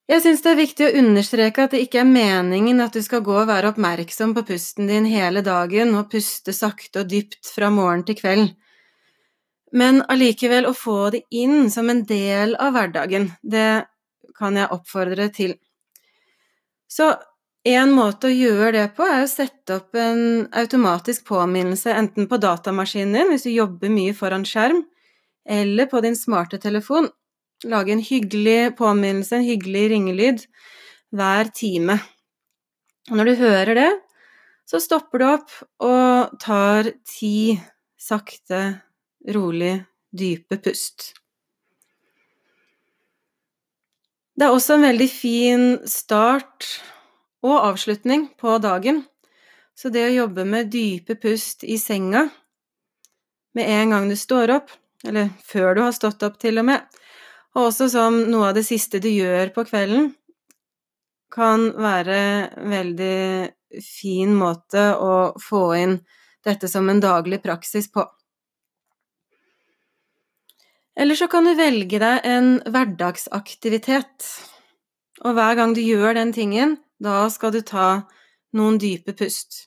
Jeg 0.08 0.22
syns 0.24 0.40
det 0.40 0.48
er 0.54 0.56
viktig 0.56 0.86
å 0.86 1.00
understreke 1.02 1.66
at 1.66 1.74
det 1.74 1.82
ikke 1.84 2.00
er 2.00 2.08
meningen 2.08 2.80
at 2.80 2.94
du 2.96 3.02
skal 3.04 3.20
gå 3.26 3.34
og 3.42 3.50
være 3.50 3.74
oppmerksom 3.74 4.32
på 4.38 4.46
pusten 4.48 4.88
din 4.88 5.04
hele 5.04 5.42
dagen 5.44 5.92
og 5.98 6.08
puste 6.14 6.54
sakte 6.56 7.02
og 7.02 7.10
dypt 7.10 7.50
fra 7.52 7.68
morgen 7.68 8.06
til 8.08 8.16
kveld, 8.16 8.54
men 9.76 10.00
allikevel 10.08 10.64
å 10.64 10.72
få 10.72 11.10
det 11.12 11.26
inn 11.28 11.68
som 11.68 11.90
en 11.92 12.06
del 12.08 12.56
av 12.56 12.72
hverdagen, 12.72 13.28
det 13.42 13.84
kan 14.38 14.56
jeg 14.56 14.72
oppfordre 14.72 15.28
til. 15.34 15.58
Så 16.88 17.10
en 17.66 17.92
måte 17.92 18.28
å 18.28 18.34
gjøre 18.34 18.72
det 18.76 18.86
på 18.96 19.06
er 19.06 19.24
å 19.24 19.30
sette 19.30 19.80
opp 19.80 19.96
en 19.98 20.46
automatisk 20.56 21.26
påminnelse 21.28 21.92
enten 21.94 22.28
på 22.30 22.38
datamaskinen 22.40 23.16
din, 23.16 23.32
hvis 23.32 23.48
du 23.48 23.50
jobber 23.50 23.92
mye 23.92 24.14
foran 24.16 24.46
skjerm, 24.46 24.84
eller 25.48 25.88
på 25.90 26.02
din 26.04 26.16
smarte 26.16 26.60
telefon. 26.62 27.08
Lage 27.66 27.92
en 27.92 28.04
hyggelig 28.04 28.76
påminnelse, 28.78 29.40
en 29.40 29.48
hyggelig 29.48 29.88
ringelyd, 29.94 30.44
hver 31.10 31.50
time. 31.56 31.98
Og 33.10 33.16
når 33.18 33.30
du 33.30 33.40
hører 33.42 33.74
det, 33.74 33.90
så 34.68 34.80
stopper 34.84 35.22
du 35.22 35.26
opp 35.26 35.54
og 35.82 36.36
tar 36.42 36.92
ti 37.08 37.56
sakte, 37.98 38.60
rolig, 39.34 39.74
dype 40.14 40.60
pust. 40.62 41.12
Det 44.38 44.46
er 44.46 44.54
også 44.54 44.76
en 44.76 44.86
veldig 44.86 45.08
fin 45.10 45.64
start 45.88 46.68
og 47.46 47.56
avslutning 47.70 48.28
på 48.40 48.58
dagen. 48.62 49.04
Så 49.78 49.92
det 49.94 50.08
å 50.08 50.14
jobbe 50.24 50.44
med 50.48 50.70
dype 50.72 51.14
pust 51.20 51.62
i 51.64 51.78
senga 51.78 52.26
med 53.54 53.70
en 53.70 53.94
gang 53.94 54.08
du 54.10 54.16
står 54.18 54.50
opp, 54.56 54.72
eller 55.06 55.30
før 55.46 55.74
du 55.74 55.82
har 55.84 55.94
stått 55.94 56.24
opp 56.26 56.38
til 56.42 56.58
og 56.60 56.66
med, 56.68 56.82
og 57.54 57.70
også 57.70 57.88
som 57.92 58.18
noe 58.30 58.50
av 58.50 58.58
det 58.58 58.66
siste 58.66 59.00
du 59.02 59.08
gjør 59.10 59.52
på 59.54 59.64
kvelden, 59.68 60.12
kan 61.32 61.68
være 61.76 62.18
en 62.18 62.70
veldig 62.72 63.82
fin 63.84 64.32
måte 64.34 64.90
å 64.96 65.34
få 65.42 65.62
inn 65.76 65.98
dette 66.46 66.70
som 66.70 66.88
en 66.88 67.02
daglig 67.02 67.42
praksis 67.44 67.90
på. 67.92 68.04
Eller 70.98 71.14
så 71.14 71.28
kan 71.30 71.46
du 71.46 71.54
velge 71.54 72.00
deg 72.02 72.26
en 72.26 72.56
hverdagsaktivitet, 72.66 74.26
og 75.22 75.34
hver 75.38 75.58
gang 75.58 75.74
du 75.76 75.82
gjør 75.82 76.16
den 76.18 76.32
tingen, 76.34 76.78
da 76.98 77.26
skal 77.30 77.54
du 77.54 77.60
ta 77.62 77.88
noen 78.58 78.78
dype 78.80 79.14
pust. 79.16 79.66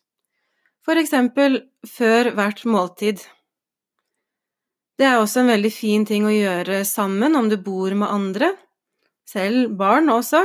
For 0.86 0.98
eksempel 0.98 1.62
før 1.88 2.32
hvert 2.36 2.64
måltid. 2.66 3.22
Det 4.98 5.08
er 5.08 5.20
også 5.20 5.42
en 5.42 5.52
veldig 5.54 5.72
fin 5.74 6.06
ting 6.06 6.26
å 6.28 6.34
gjøre 6.34 6.82
sammen 6.86 7.38
om 7.38 7.48
du 7.50 7.58
bor 7.62 7.94
med 7.98 8.10
andre, 8.12 8.52
selv 9.26 9.72
barn 9.80 10.12
også, 10.12 10.44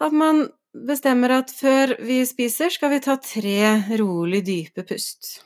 at 0.00 0.16
man 0.16 0.48
bestemmer 0.72 1.36
at 1.38 1.52
før 1.52 1.94
vi 2.04 2.20
spiser, 2.28 2.72
skal 2.72 2.92
vi 2.94 3.00
ta 3.04 3.16
tre 3.22 3.96
rolig 4.00 4.42
dype 4.46 4.84
pust. 4.88 5.38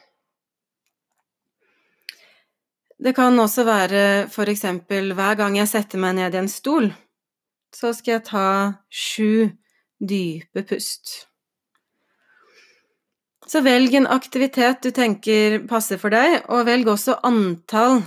Det 3.04 3.12
kan 3.16 3.37
også 3.38 3.64
være 3.66 4.04
for 4.32 4.48
eksempel 4.48 5.12
hver 5.16 5.37
gang 5.38 5.58
jeg 5.58 5.70
setter 5.70 6.00
meg 6.00 6.16
ned 6.18 6.34
i 6.34 6.40
en 6.40 6.50
stol, 6.50 6.88
så 7.74 7.90
skal 7.92 8.16
jeg 8.16 8.26
ta 8.30 8.48
sju 8.88 9.50
dype 10.08 10.64
pust. 10.68 11.14
Så 13.46 13.60
velg 13.64 13.94
en 13.94 14.08
aktivitet 14.08 14.82
du 14.84 14.90
tenker 14.94 15.60
passer 15.68 16.00
for 16.00 16.14
deg, 16.14 16.40
og 16.48 16.64
velg 16.68 16.88
også 16.88 17.18
antall 17.28 18.00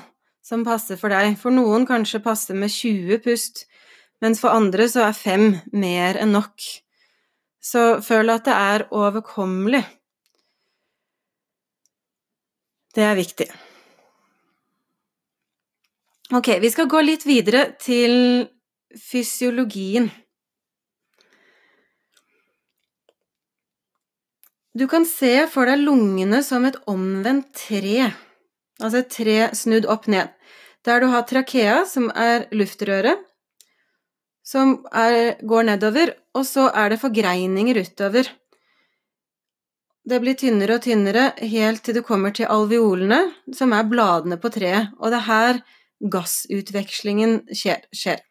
som 0.45 0.65
passer 0.65 0.97
for 0.99 1.13
deg. 1.13 1.35
For 1.39 1.53
noen 1.53 1.85
kanskje 1.87 2.23
passer 2.25 2.57
med 2.57 2.73
20 2.73 3.21
pust, 3.25 3.65
mens 4.23 4.41
for 4.41 4.55
andre 4.55 4.87
så 4.89 5.05
er 5.05 5.17
fem 5.17 5.47
mer 5.77 6.17
enn 6.21 6.33
nok. 6.33 6.57
Så 7.61 7.99
føl 8.05 8.31
at 8.33 8.47
det 8.47 8.55
er 8.55 8.87
overkommelig. 8.95 9.83
Det 12.97 13.05
er 13.05 13.17
viktig. 13.17 13.49
Ok, 16.33 16.49
vi 16.59 16.69
skal 16.73 16.89
gå 16.91 17.01
litt 17.05 17.27
videre 17.27 17.69
til 17.79 18.47
fysiologien. 18.97 20.09
Du 24.77 24.85
kan 24.87 25.05
se 25.09 25.47
for 25.49 25.65
deg 25.65 25.81
lungene 25.81 26.43
som 26.45 26.65
et 26.67 26.75
omvendt 26.91 27.49
tre, 27.57 28.11
altså 28.77 28.99
et 29.01 29.09
tre 29.09 29.37
snudd 29.57 29.87
opp 29.89 30.05
ned, 30.11 30.29
der 30.85 31.01
du 31.01 31.07
har 31.09 31.25
trakea, 31.25 31.79
som 31.89 32.11
er 32.13 32.45
luftrøret, 32.53 33.23
som 34.45 34.75
er, 34.93 35.39
går 35.41 35.65
nedover, 35.71 36.13
og 36.37 36.45
så 36.45 36.67
er 36.69 36.93
det 36.93 37.01
forgreininger 37.01 37.79
utover. 37.81 38.29
Det 40.07 40.21
blir 40.23 40.37
tynnere 40.39 40.77
og 40.77 40.85
tynnere 40.85 41.25
helt 41.41 41.83
til 41.83 41.97
du 41.97 42.03
kommer 42.05 42.35
til 42.35 42.47
alveolene, 42.51 43.23
som 43.57 43.73
er 43.73 43.89
bladene 43.89 44.37
på 44.39 44.53
treet, 44.53 44.93
og 45.01 45.11
det 45.11 45.23
er 45.23 45.29
her 45.31 45.61
gassutvekslingen 46.13 47.39
skjer. 47.49 47.87
skjer. 47.89 48.26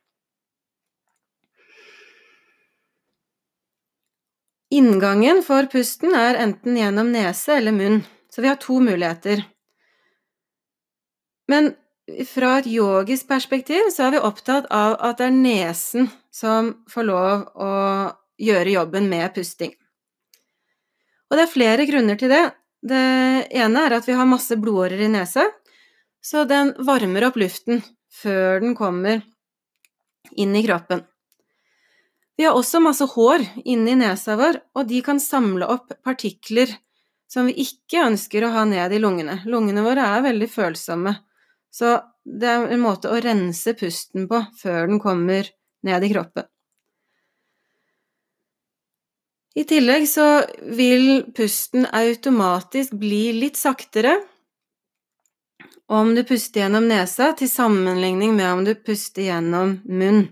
Inngangen 4.76 5.40
for 5.46 5.68
pusten 5.72 6.14
er 6.18 6.36
enten 6.42 6.76
gjennom 6.76 7.08
nese 7.14 7.56
eller 7.56 7.72
munn, 7.72 8.02
så 8.32 8.42
vi 8.44 8.50
har 8.50 8.58
to 8.60 8.76
muligheter. 8.82 9.44
Men 11.48 11.72
fra 12.28 12.58
et 12.60 12.68
yogisk 12.70 13.28
perspektiv 13.30 13.88
så 13.94 14.06
er 14.06 14.16
vi 14.16 14.22
opptatt 14.28 14.68
av 14.74 14.98
at 15.00 15.18
det 15.20 15.30
er 15.30 15.38
nesen 15.38 16.10
som 16.34 16.74
får 16.92 17.08
lov 17.08 17.46
å 17.56 17.72
gjøre 18.42 18.74
jobben 18.76 19.08
med 19.10 19.32
pusting. 19.34 19.72
Og 21.30 21.38
det 21.38 21.46
er 21.46 21.54
flere 21.54 21.88
grunner 21.88 22.20
til 22.20 22.30
det. 22.30 22.44
Det 22.86 23.06
ene 23.56 23.86
er 23.86 23.96
at 23.96 24.06
vi 24.06 24.14
har 24.18 24.28
masse 24.28 24.54
blodårer 24.60 25.00
i 25.06 25.10
nesa, 25.10 25.48
så 26.22 26.44
den 26.46 26.74
varmer 26.86 27.30
opp 27.30 27.38
luften 27.40 27.82
før 28.20 28.60
den 28.62 28.76
kommer 28.78 29.24
inn 30.36 30.54
i 30.58 30.64
kroppen. 30.66 31.06
Vi 32.36 32.44
har 32.44 32.56
også 32.56 32.82
masse 32.84 33.06
hår 33.08 33.44
inni 33.64 33.94
nesa 33.96 34.36
vår, 34.36 34.58
og 34.76 34.88
de 34.90 35.00
kan 35.04 35.20
samle 35.22 35.68
opp 35.72 35.94
partikler 36.04 36.74
som 37.32 37.48
vi 37.48 37.56
ikke 37.64 38.04
ønsker 38.06 38.44
å 38.44 38.52
ha 38.54 38.64
ned 38.68 38.92
i 38.92 39.00
lungene. 39.02 39.40
Lungene 39.48 39.84
våre 39.86 40.04
er 40.16 40.26
veldig 40.28 40.48
følsomme, 40.52 41.16
så 41.72 41.96
det 42.26 42.50
er 42.50 42.68
en 42.74 42.82
måte 42.82 43.10
å 43.10 43.22
rense 43.22 43.72
pusten 43.78 44.28
på 44.28 44.42
før 44.60 44.86
den 44.90 45.00
kommer 45.02 45.48
ned 45.86 46.04
i 46.04 46.12
kroppen. 46.12 46.46
I 49.56 49.64
tillegg 49.64 50.04
så 50.04 50.44
vil 50.76 51.24
pusten 51.32 51.86
automatisk 51.88 52.92
bli 53.00 53.30
litt 53.32 53.56
saktere 53.56 54.18
om 55.88 56.12
du 56.14 56.24
puster 56.26 56.60
gjennom 56.60 56.88
nesa, 56.90 57.30
til 57.32 57.48
sammenligning 57.48 58.34
med 58.36 58.52
om 58.52 58.64
du 58.66 58.74
puster 58.74 59.22
gjennom 59.30 59.78
munn. 59.86 60.26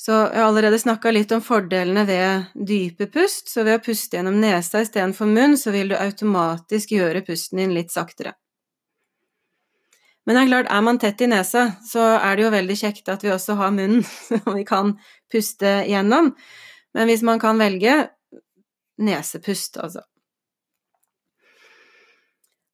Så 0.00 0.14
jeg 0.14 0.40
har 0.40 0.46
allerede 0.48 0.78
snakka 0.80 1.10
litt 1.12 1.32
om 1.36 1.42
fordelene 1.44 2.06
ved 2.08 2.44
dype 2.56 3.04
pust, 3.12 3.50
så 3.52 3.66
ved 3.66 3.76
å 3.76 3.82
puste 3.84 4.16
gjennom 4.16 4.38
nesa 4.40 4.80
istedenfor 4.80 5.28
munn, 5.28 5.58
så 5.60 5.74
vil 5.74 5.90
du 5.92 5.96
automatisk 5.98 6.94
gjøre 6.94 7.20
pusten 7.26 7.60
din 7.60 7.74
litt 7.76 7.92
saktere. 7.92 8.32
Men 10.24 10.38
det 10.38 10.42
er 10.42 10.48
klart, 10.48 10.70
er 10.72 10.86
man 10.86 11.00
tett 11.02 11.20
i 11.20 11.28
nesa, 11.28 11.66
så 11.84 12.06
er 12.16 12.38
det 12.38 12.46
jo 12.46 12.52
veldig 12.54 12.76
kjekt 12.80 13.10
at 13.12 13.26
vi 13.26 13.32
også 13.34 13.58
har 13.60 13.74
munnen 13.76 14.06
som 14.28 14.56
vi 14.56 14.64
kan 14.68 14.94
puste 15.32 15.72
gjennom. 15.90 16.30
Men 16.96 17.10
hvis 17.10 17.24
man 17.26 17.42
kan 17.42 17.60
velge 17.60 17.98
nesepust, 19.04 19.76
altså. 19.84 20.06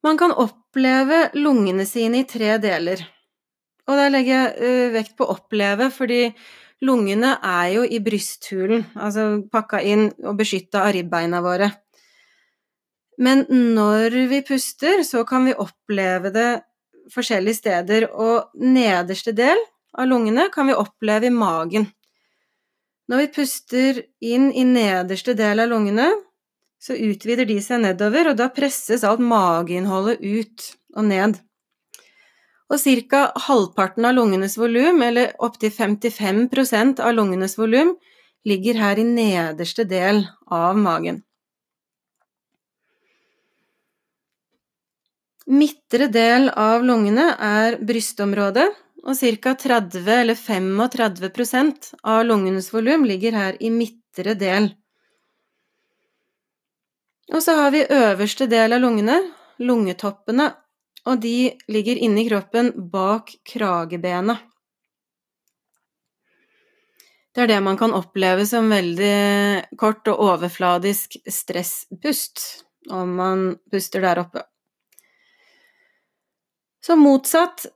Man 0.07 0.21
kan 0.21 0.31
oppleve 0.31 1.33
lungene 1.35 1.89
sine 1.91 2.23
i 2.23 2.29
tre 2.31 2.55
deler. 2.63 3.03
Og 3.87 3.99
der 3.99 4.15
legger 4.15 4.37
jeg 4.37 4.55
uh, 4.63 4.95
vekt 4.95 5.17
på 5.19 5.27
oppleve, 5.31 5.91
fordi 5.95 6.29
lungene 6.85 7.37
er 7.43 7.73
jo 7.75 7.85
i 7.85 8.01
brysthulen, 8.05 8.85
altså 8.95 9.43
pakka 9.53 9.81
inn 9.81 10.09
og 10.25 10.37
beskytta 10.41 10.85
av 10.85 10.95
ribbeina 10.97 11.41
våre. 11.45 11.71
Men 13.17 13.47
når 13.49 14.13
vi 14.29 14.43
puster, 14.45 15.01
så 15.05 15.25
kan 15.29 15.47
vi 15.49 15.57
oppleve 15.57 16.33
det 16.35 16.51
forskjellige 17.13 17.61
steder, 17.63 18.09
og 18.13 18.53
nederste 18.61 19.33
del 19.37 19.59
av 19.97 20.09
lungene 20.11 20.51
kan 20.53 20.69
vi 20.69 20.77
oppleve 20.77 21.31
i 21.31 21.35
magen. 21.35 21.89
Når 23.07 23.23
vi 23.23 23.33
puster 23.39 24.01
inn 24.21 24.51
i 24.51 24.67
nederste 24.67 25.37
del 25.39 25.63
av 25.63 25.71
lungene, 25.71 26.11
så 26.83 26.97
utvider 26.99 27.49
de 27.49 27.57
seg 27.63 27.81
nedover, 27.83 28.33
og 28.33 28.39
da 28.39 28.51
presses 28.53 29.05
alt 29.07 29.23
mageinnholdet 29.23 30.21
ut 30.21 30.67
og 30.97 31.07
ned. 31.09 31.39
Og 32.67 32.81
ca. 32.83 33.21
halvparten 33.47 34.05
av 34.05 34.15
lungenes 34.15 34.57
volum, 34.59 35.03
eller 35.03 35.35
opptil 35.39 35.71
55% 35.71 37.01
av 37.01 37.15
lungenes 37.15 37.55
volum, 37.59 37.95
ligger 38.45 38.75
her 38.75 38.99
i 38.99 39.05
nederste 39.05 39.85
del 39.85 40.25
av 40.51 40.79
magen. 40.79 41.23
Midtre 45.47 46.09
del 46.11 46.49
av 46.51 46.83
lungene 46.83 47.29
er 47.39 47.79
brystområdet, 47.79 48.67
og 49.07 49.15
ca. 49.15 49.55
30 49.55 50.11
eller 50.11 50.35
35% 50.35 51.93
av 52.03 52.25
lungenes 52.27 52.73
volum 52.75 53.07
ligger 53.07 53.39
her 53.39 53.63
i 53.63 53.71
midtre 53.71 54.35
del 54.35 54.73
og 57.35 57.43
så 57.43 57.57
har 57.59 57.73
vi 57.75 57.87
øverste 57.91 58.47
del 58.51 58.77
av 58.77 58.83
lungene, 58.83 59.19
lungetoppene, 59.59 60.51
og 61.07 61.23
de 61.23 61.55
ligger 61.71 62.03
inni 62.03 62.27
kroppen 62.29 62.73
bak 62.91 63.33
kragebenet. 63.47 64.43
Det 67.37 67.45
er 67.45 67.51
det 67.53 67.61
man 67.61 67.77
kan 67.77 67.93
oppleve 67.93 68.47
som 68.49 68.71
veldig 68.73 69.77
kort 69.77 70.09
og 70.09 70.23
overfladisk 70.25 71.19
stresspust, 71.29 72.41
om 72.89 73.13
man 73.19 73.43
puster 73.71 74.01
der 74.01 74.23
oppe. 74.23 74.47
Så 76.81 76.97
motsatt, 76.97 77.67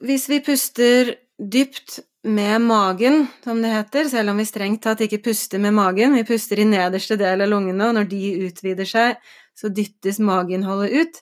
hvis 0.00 0.28
vi 0.30 0.40
puster 0.46 1.12
dypt 1.38 1.98
med 2.24 2.64
magen, 2.64 3.26
som 3.44 3.60
det 3.62 3.74
heter, 3.74 4.08
selv 4.08 4.32
om 4.32 4.40
vi 4.40 4.46
strengt 4.48 4.82
tatt 4.86 5.04
ikke 5.04 5.20
puster 5.28 5.60
med 5.62 5.76
magen. 5.76 6.16
Vi 6.16 6.24
puster 6.26 6.60
i 6.60 6.66
nederste 6.66 7.18
del 7.20 7.44
av 7.44 7.50
lungene, 7.50 7.90
og 7.90 7.98
når 7.98 8.08
de 8.10 8.22
utvider 8.48 8.88
seg, 8.88 9.18
så 9.58 9.70
dyttes 9.74 10.20
mageinnholdet 10.22 10.96
ut. 10.96 11.20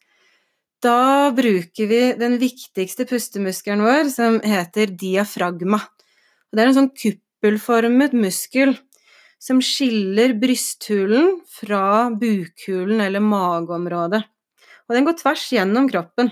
Da 0.85 1.33
bruker 1.33 1.87
vi 1.89 2.01
den 2.21 2.37
viktigste 2.39 3.07
pustemuskelen 3.09 3.85
vår, 3.85 4.11
som 4.13 4.41
heter 4.45 4.93
diafragma. 4.93 5.81
Det 6.53 6.63
er 6.63 6.71
en 6.71 6.77
sånn 6.77 6.93
kuppelformet 6.93 8.13
muskel 8.17 8.75
som 9.43 9.63
skiller 9.65 10.35
brysthulen 10.41 11.39
fra 11.49 12.11
bukhulen 12.13 13.01
eller 13.05 13.25
mageområdet. 13.25 14.23
Og 14.87 14.95
den 14.95 15.09
går 15.09 15.17
tvers 15.21 15.47
gjennom 15.53 15.89
kroppen. 15.91 16.31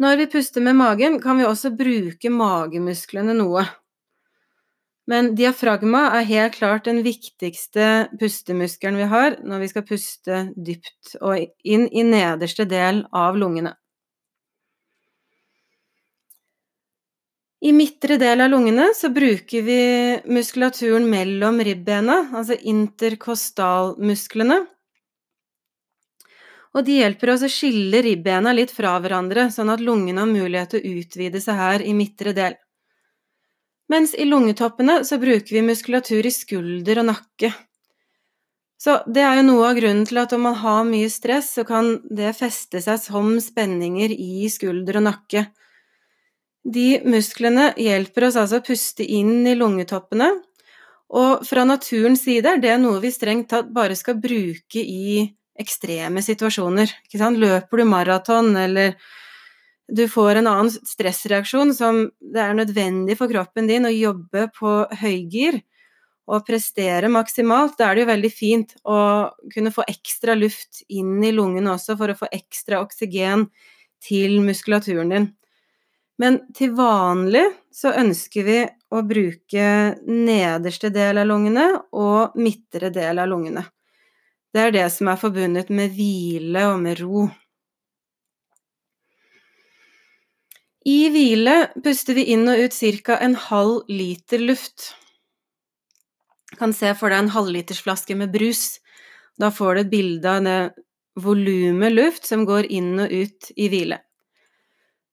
Når 0.00 0.16
vi 0.16 0.30
puster 0.32 0.64
med 0.64 0.78
magen, 0.80 1.18
kan 1.20 1.36
vi 1.36 1.44
også 1.44 1.74
bruke 1.76 2.32
magemusklene 2.32 3.36
noe. 3.36 3.66
Men 5.10 5.32
diafragma 5.34 6.04
er 6.20 6.28
helt 6.28 6.54
klart 6.60 6.86
den 6.86 7.00
viktigste 7.02 8.06
pustemuskelen 8.20 9.00
vi 9.00 9.08
har 9.10 9.40
når 9.42 9.64
vi 9.64 9.68
skal 9.72 9.86
puste 9.88 10.44
dypt 10.54 11.16
og 11.18 11.48
inn 11.66 11.88
i 11.90 12.04
nederste 12.06 12.68
del 12.70 13.02
av 13.10 13.34
lungene. 13.40 13.74
I 17.60 17.74
midtre 17.76 18.16
del 18.16 18.40
av 18.40 18.48
lungene 18.54 18.86
så 18.96 19.10
bruker 19.12 19.62
vi 19.66 19.80
muskulaturen 20.32 21.04
mellom 21.10 21.58
ribbena, 21.60 22.30
altså 22.32 22.56
interkostalmusklene. 22.56 24.62
Og 26.70 26.86
de 26.86 26.94
hjelper 27.02 27.34
oss 27.34 27.44
å 27.44 27.50
skille 27.52 28.00
ribbena 28.06 28.54
litt 28.56 28.72
fra 28.72 28.94
hverandre, 29.02 29.50
sånn 29.52 29.74
at 29.74 29.82
lungene 29.84 30.22
har 30.22 30.30
mulighet 30.30 30.72
til 30.72 30.80
å 30.80 31.02
utvide 31.02 31.40
seg 31.42 31.54
her 31.58 31.84
i 31.84 31.92
midtre 31.98 32.32
del. 32.36 32.54
Mens 33.90 34.14
i 34.14 34.24
lungetoppene 34.28 35.00
så 35.04 35.18
bruker 35.18 35.56
vi 35.56 35.66
muskulatur 35.66 36.26
i 36.26 36.32
skulder 36.34 37.02
og 37.02 37.08
nakke. 37.10 37.50
Så 38.80 39.00
det 39.10 39.24
er 39.26 39.40
jo 39.40 39.48
noe 39.48 39.66
av 39.68 39.76
grunnen 39.76 40.06
til 40.08 40.20
at 40.22 40.32
om 40.32 40.46
man 40.46 40.56
har 40.62 40.84
mye 40.88 41.08
stress, 41.12 41.50
så 41.58 41.66
kan 41.68 41.98
det 42.08 42.32
feste 42.38 42.80
seg 42.80 43.00
som 43.02 43.34
spenninger 43.42 44.14
i 44.14 44.46
skulder 44.48 45.00
og 45.00 45.08
nakke. 45.08 45.48
De 46.64 47.00
musklene 47.08 47.70
hjelper 47.80 48.28
oss 48.28 48.38
altså 48.40 48.60
å 48.60 48.64
puste 48.64 49.04
inn 49.04 49.42
i 49.48 49.56
lungetoppene, 49.58 50.30
og 51.10 51.44
fra 51.44 51.66
naturens 51.66 52.22
side 52.22 52.46
er 52.46 52.62
det 52.62 52.76
noe 52.78 53.00
vi 53.02 53.10
strengt 53.12 53.50
tatt 53.50 53.72
bare 53.74 53.96
skal 53.98 54.20
bruke 54.22 54.80
i 54.80 55.24
ekstreme 55.60 56.22
situasjoner. 56.22 56.92
Løper 57.36 57.82
du 57.82 57.84
maraton 57.88 58.54
eller 58.56 58.94
du 59.90 60.06
får 60.08 60.40
en 60.40 60.48
annen 60.50 60.70
stressreaksjon 60.70 61.74
som 61.74 62.04
det 62.20 62.40
er 62.42 62.56
nødvendig 62.56 63.16
for 63.18 63.30
kroppen 63.30 63.68
din 63.70 63.88
å 63.88 63.92
jobbe 63.92 64.46
på 64.56 64.74
høygir 65.02 65.60
og 66.30 66.46
prestere 66.46 67.10
maksimalt, 67.10 67.76
da 67.78 67.88
er 67.88 67.96
det 67.96 68.04
jo 68.04 68.10
veldig 68.12 68.30
fint 68.30 68.76
å 68.86 69.00
kunne 69.50 69.72
få 69.74 69.84
ekstra 69.90 70.36
luft 70.38 70.84
inn 70.88 71.18
i 71.26 71.32
lungene 71.34 71.74
også 71.74 71.96
for 71.98 72.12
å 72.12 72.18
få 72.18 72.30
ekstra 72.30 72.82
oksygen 72.84 73.48
til 74.04 74.38
muskulaturen 74.44 75.10
din. 75.10 75.28
Men 76.20 76.38
til 76.54 76.74
vanlig 76.76 77.46
så 77.74 77.94
ønsker 77.96 78.46
vi 78.46 78.60
å 78.92 79.02
bruke 79.08 79.66
nederste 80.06 80.90
del 80.92 81.22
av 81.22 81.30
lungene 81.30 81.66
og 81.96 82.36
midtre 82.38 82.92
del 82.94 83.22
av 83.22 83.30
lungene. 83.30 83.64
Det 84.52 84.66
er 84.66 84.74
det 84.74 84.88
som 84.92 85.08
er 85.08 85.20
forbundet 85.20 85.70
med 85.72 85.94
hvile 85.94 86.66
og 86.72 86.80
med 86.82 87.00
ro. 87.00 87.28
I 90.88 91.10
hvile 91.12 91.54
puster 91.84 92.16
vi 92.16 92.24
inn 92.32 92.48
og 92.48 92.56
ut 92.64 92.76
ca. 93.04 93.18
en 93.20 93.34
halv 93.36 93.88
liter 93.88 94.40
luft. 94.40 94.94
Du 96.50 96.56
kan 96.56 96.72
se 96.72 96.94
for 96.96 97.12
deg 97.12 97.20
en 97.20 97.34
halvlitersflaske 97.34 98.16
med 98.16 98.32
brus. 98.32 98.80
Da 99.38 99.50
får 99.52 99.74
du 99.74 99.80
et 99.80 99.90
bilde 99.90 100.30
av 100.30 100.44
det 100.44 100.60
volumet 101.20 101.92
luft 101.92 102.24
som 102.26 102.46
går 102.48 102.70
inn 102.72 102.94
og 102.98 103.12
ut 103.12 103.52
i 103.56 103.68
hvile. 103.68 104.00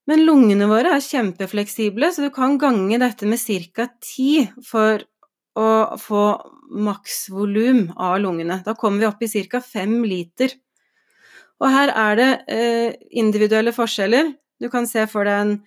Men 0.08 0.24
lungene 0.24 0.70
våre 0.72 0.94
er 0.96 1.04
kjempefleksible, 1.04 2.14
så 2.16 2.24
du 2.24 2.32
kan 2.32 2.56
gange 2.58 2.98
dette 3.02 3.28
med 3.28 3.42
ca. 3.76 3.90
10 3.92 4.64
for 4.64 5.04
å 5.58 5.98
få 6.00 6.24
maksvolum 6.72 7.90
av 7.98 8.22
lungene. 8.24 8.62
Da 8.64 8.76
kommer 8.76 9.04
vi 9.04 9.10
opp 9.10 9.22
i 9.22 9.44
ca. 9.52 9.60
5 9.60 10.00
liter. 10.08 10.56
Og 11.60 11.74
her 11.74 11.92
er 11.92 12.16
det 12.16 12.32
eh, 12.54 12.96
individuelle 13.20 13.74
forskjeller. 13.76 14.32
Du 14.60 14.70
kan 14.74 14.88
se 14.90 15.06
for 15.10 15.28
deg 15.28 15.42
en 15.42 15.58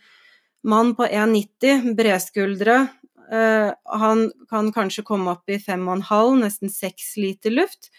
mann 0.67 0.95
på 0.99 1.07
1,90, 1.07 1.95
bredskuldre. 1.97 2.79
Eh, 3.33 3.71
han 4.03 4.25
kan 4.51 4.73
kanskje 4.75 5.07
komme 5.07 5.37
opp 5.37 5.51
i 5.51 5.59
5,5, 5.63 6.41
nesten 6.43 6.73
6 6.73 7.17
liter 7.23 7.55
luft. 7.55 7.91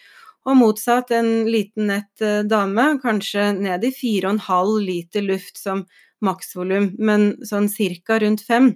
Og 0.46 0.58
motsatt, 0.58 1.12
en 1.16 1.46
liten 1.52 1.88
nett 1.92 2.22
eh, 2.26 2.42
dame, 2.44 2.96
kanskje 3.04 3.52
ned 3.60 3.86
i 3.88 3.94
4,5 3.96 4.78
liter 4.86 5.26
luft, 5.26 5.58
som 5.62 5.86
maksvolum, 6.22 6.92
men 7.02 7.32
sånn 7.48 7.70
cirka 7.72 8.20
rundt 8.22 8.44
fem 8.46 8.74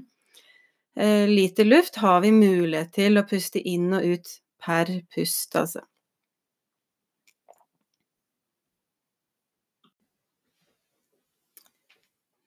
eh, 0.97 1.27
liter 1.29 1.65
luft 1.65 1.95
har 1.95 2.21
vi 2.21 2.31
mulighet 2.31 2.93
til 2.95 3.19
å 3.19 3.25
puste 3.29 3.61
inn 3.61 3.93
og 3.93 4.05
ut 4.15 4.31
per 4.65 4.89
pust, 5.13 5.55
altså. 5.55 5.83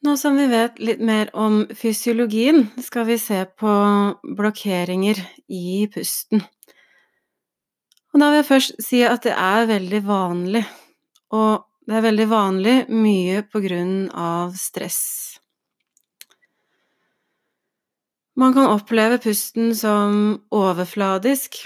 Nå 0.09 0.15
som 0.17 0.39
vi 0.41 0.47
vet 0.49 0.79
litt 0.81 1.01
mer 1.05 1.29
om 1.37 1.67
fysiologien, 1.77 2.63
skal 2.81 3.05
vi 3.05 3.19
se 3.21 3.43
på 3.61 3.73
blokkeringer 4.39 5.19
i 5.53 5.83
pusten. 5.93 6.41
Og 8.15 8.23
da 8.23 8.31
vil 8.31 8.39
jeg 8.39 8.47
først 8.49 8.81
si 8.87 9.03
at 9.05 9.27
det 9.27 9.35
er 9.37 9.69
veldig 9.69 10.01
vanlig, 10.07 10.63
og 11.37 11.67
det 11.85 11.99
er 11.99 12.07
veldig 12.07 12.29
vanlig, 12.31 12.77
mye 12.89 13.43
på 13.53 13.61
grunn 13.67 13.93
av 14.17 14.57
stress. 14.57 15.03
Man 18.41 18.57
kan 18.57 18.73
oppleve 18.73 19.21
pusten 19.29 19.75
som 19.77 20.39
overfladisk, 20.49 21.61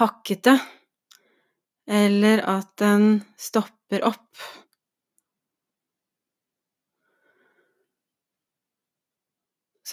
hakkete, 0.00 0.56
eller 1.92 2.46
at 2.56 2.72
den 2.80 3.08
stopper 3.36 4.08
opp. 4.14 4.61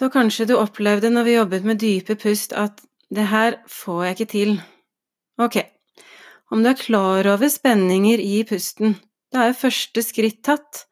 Så 0.00 0.08
kanskje 0.08 0.46
du 0.48 0.54
opplevde 0.56 1.10
når 1.12 1.26
vi 1.26 1.32
jobbet 1.34 1.66
med 1.68 1.76
dype 1.82 2.14
pust 2.16 2.54
at 2.56 2.78
det 3.12 3.26
her 3.28 3.58
får 3.68 4.04
jeg 4.06 4.14
ikke 4.16 4.26
til. 4.32 4.52
Ok, 5.36 5.58
om 6.48 6.62
du 6.64 6.70
er 6.70 6.78
klar 6.78 7.26
over 7.28 7.50
spenninger 7.52 8.22
i 8.24 8.38
pusten, 8.48 8.94
da 9.28 9.50
er 9.50 9.58
første 9.58 10.00
skritt 10.00 10.38
tatt 10.46 10.86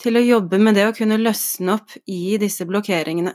til 0.00 0.20
å 0.20 0.24
jobbe 0.26 0.60
med 0.60 0.76
det 0.76 0.84
å 0.90 0.92
kunne 0.92 1.16
løsne 1.22 1.78
opp 1.78 1.94
i 2.04 2.36
disse 2.42 2.66
blokkeringene. 2.68 3.32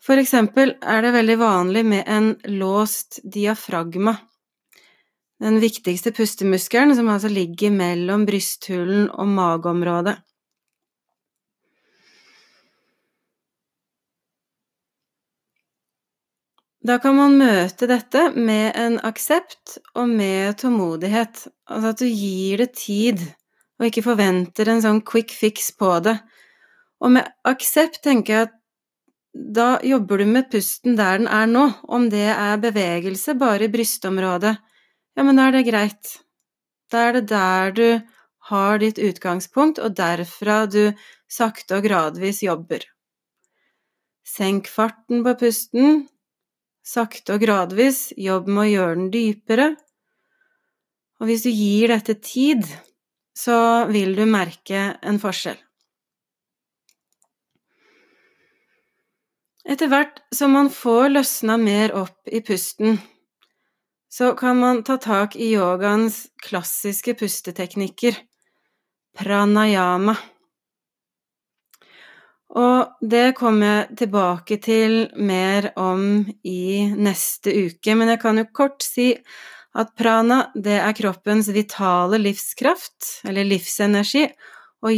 For 0.00 0.16
eksempel 0.16 0.78
er 0.80 1.04
det 1.04 1.12
veldig 1.18 1.36
vanlig 1.42 1.82
med 1.84 2.08
en 2.08 2.30
låst 2.56 3.20
diafragma, 3.28 4.14
den 5.44 5.60
viktigste 5.60 6.14
pustemuskelen 6.16 6.96
som 6.96 7.12
altså 7.12 7.28
ligger 7.28 7.76
mellom 7.76 8.24
brysthulen 8.24 9.10
og 9.12 9.28
mageområdet. 9.36 10.16
Da 16.88 16.96
kan 17.02 17.18
man 17.18 17.34
møte 17.36 17.84
dette 17.90 18.30
med 18.32 18.72
en 18.78 18.94
aksept 19.04 19.74
og 19.92 20.06
med 20.08 20.56
tålmodighet, 20.62 21.42
altså 21.68 21.90
at 21.92 22.00
du 22.00 22.06
gir 22.06 22.62
det 22.62 22.70
tid, 22.80 23.20
og 23.76 23.90
ikke 23.90 24.06
forventer 24.06 24.70
en 24.72 24.80
sånn 24.80 25.02
quick 25.04 25.34
fix 25.36 25.68
på 25.76 25.98
det. 26.06 26.16
Og 27.04 27.12
med 27.18 27.28
aksept 27.44 28.00
tenker 28.06 28.34
jeg 28.34 28.48
at 28.48 28.56
da 29.58 29.68
jobber 29.84 30.22
du 30.22 30.32
med 30.32 30.48
pusten 30.48 30.96
der 30.96 31.20
den 31.20 31.28
er 31.28 31.52
nå, 31.52 31.68
om 31.84 32.08
det 32.08 32.24
er 32.32 32.64
bevegelse 32.64 33.36
bare 33.36 33.68
i 33.68 33.72
brystområdet, 33.76 34.56
ja, 34.56 35.26
men 35.26 35.36
da 35.36 35.50
er 35.50 35.58
det 35.58 35.66
greit. 35.68 36.18
Da 36.88 37.08
er 37.10 37.18
det 37.18 37.26
der 37.28 37.74
du 37.76 37.88
har 38.48 38.80
ditt 38.80 38.96
utgangspunkt, 38.96 39.76
og 39.76 39.98
derfra 39.98 40.62
du 40.72 40.94
sakte 41.28 41.82
og 41.82 41.84
gradvis 41.84 42.46
jobber. 42.48 42.80
Senk 44.24 44.72
farten 44.72 45.20
på 45.26 45.36
pusten, 45.42 46.06
sakte 46.88 47.36
og 47.36 47.44
gradvis, 47.44 48.08
jobb 48.16 48.48
med 48.48 48.64
å 48.64 48.70
gjøre 48.72 48.96
den 48.96 49.10
dypere. 49.12 49.68
Og 51.18 51.28
hvis 51.28 51.44
du 51.44 51.50
gir 51.52 51.92
dette 51.92 52.16
tid, 52.22 52.64
så 53.36 53.86
vil 53.90 54.14
du 54.16 54.24
merke 54.28 54.94
en 55.02 55.20
forskjell. 55.22 55.58
Etter 59.68 59.90
hvert 59.92 60.22
som 60.32 60.54
man 60.56 60.70
får 60.72 61.10
løsna 61.12 61.58
mer 61.60 61.92
opp 61.98 62.30
i 62.32 62.40
pusten, 62.40 62.96
så 64.08 64.32
kan 64.38 64.56
man 64.56 64.80
ta 64.82 64.96
tak 64.96 65.36
i 65.36 65.50
yogaens 65.52 66.22
klassiske 66.40 67.12
pusteteknikker, 67.20 68.16
pranayama. 69.18 70.16
Og 72.56 73.04
det 73.04 73.34
kommer 73.36 73.66
jeg 73.66 73.98
tilbake 74.00 74.56
til 74.64 74.94
mer 75.20 75.70
om 75.76 76.24
i 76.48 76.88
neste 76.96 77.52
uke, 77.52 77.94
men 77.94 78.14
jeg 78.14 78.22
kan 78.22 78.40
jo 78.40 78.46
kort 78.56 78.84
si 78.86 79.10
at 79.78 79.92
prana, 79.98 80.46
det 80.56 80.78
er 80.80 80.96
kroppens 80.96 81.50
vitale 81.52 82.18
livskraft, 82.22 83.20
eller 83.28 83.44
livsenergi, 83.46 84.24
og 84.80 84.94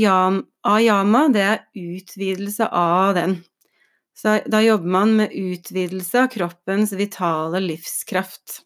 ayama, 0.69 1.27
det 1.33 1.43
er 1.43 1.63
utvidelse 1.75 2.69
av 2.71 3.15
den. 3.19 3.41
Så 4.15 4.39
da 4.53 4.61
jobber 4.63 4.93
man 4.93 5.15
med 5.17 5.35
utvidelse 5.35 6.23
av 6.23 6.31
kroppens 6.33 6.93
vitale 6.93 7.63
livskraft. 7.65 8.61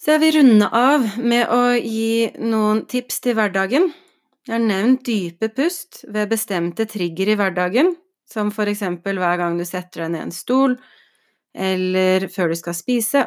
Så 0.00 0.14
jeg 0.14 0.20
vil 0.22 0.38
runde 0.38 0.66
av 0.72 1.02
med 1.20 1.50
å 1.52 1.74
gi 1.76 2.30
noen 2.40 2.86
tips 2.88 3.18
til 3.20 3.34
hverdagen. 3.36 3.90
Jeg 4.48 4.54
har 4.54 4.62
nevnt 4.64 5.02
dype 5.04 5.50
pust 5.52 6.06
ved 6.08 6.30
bestemte 6.30 6.86
trigger 6.88 7.28
i 7.28 7.36
hverdagen, 7.36 7.92
som 8.24 8.48
for 8.54 8.70
eksempel 8.70 9.20
hver 9.20 9.36
gang 9.36 9.58
du 9.60 9.66
setter 9.68 10.06
deg 10.06 10.14
ned 10.14 10.24
en 10.24 10.32
stol, 10.32 10.78
eller 11.52 12.24
før 12.32 12.54
du 12.54 12.56
skal 12.56 12.78
spise. 12.78 13.26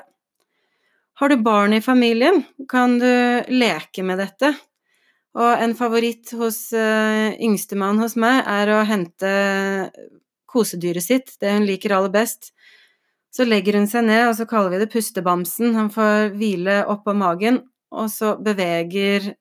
Har 1.21 1.29
du 1.29 1.37
barn 1.45 1.77
i 1.77 1.83
familien, 1.85 2.41
kan 2.65 2.97
du 2.97 3.13
leke 3.53 4.01
med 4.01 4.23
dette, 4.23 4.55
Og 5.33 5.49
en 5.65 5.71
favoritt 5.73 6.29
hos 6.37 6.57
uh, 6.77 7.33
yngstemann 7.41 7.97
hos 7.97 8.13
meg 8.21 8.43
er 8.45 8.69
å 8.69 8.83
hente 8.85 9.31
kosedyret 10.45 11.01
sitt, 11.01 11.31
det 11.41 11.55
hun 11.55 11.65
liker 11.65 11.95
aller 11.97 12.13
best. 12.13 12.51
Så 13.33 13.47
legger 13.47 13.79
hun 13.79 13.87
seg 13.89 14.05
ned, 14.05 14.27
og 14.29 14.35
så 14.37 14.45
kaller 14.49 14.75
vi 14.75 14.83
det 14.83 14.91
pustebamsen. 14.93 15.73
Han 15.77 15.89
får 15.93 16.35
hvile 16.37 16.83
oppå 16.91 17.15
magen, 17.17 17.63
og 17.93 18.11
så 18.13 18.35
beveger 18.41 19.31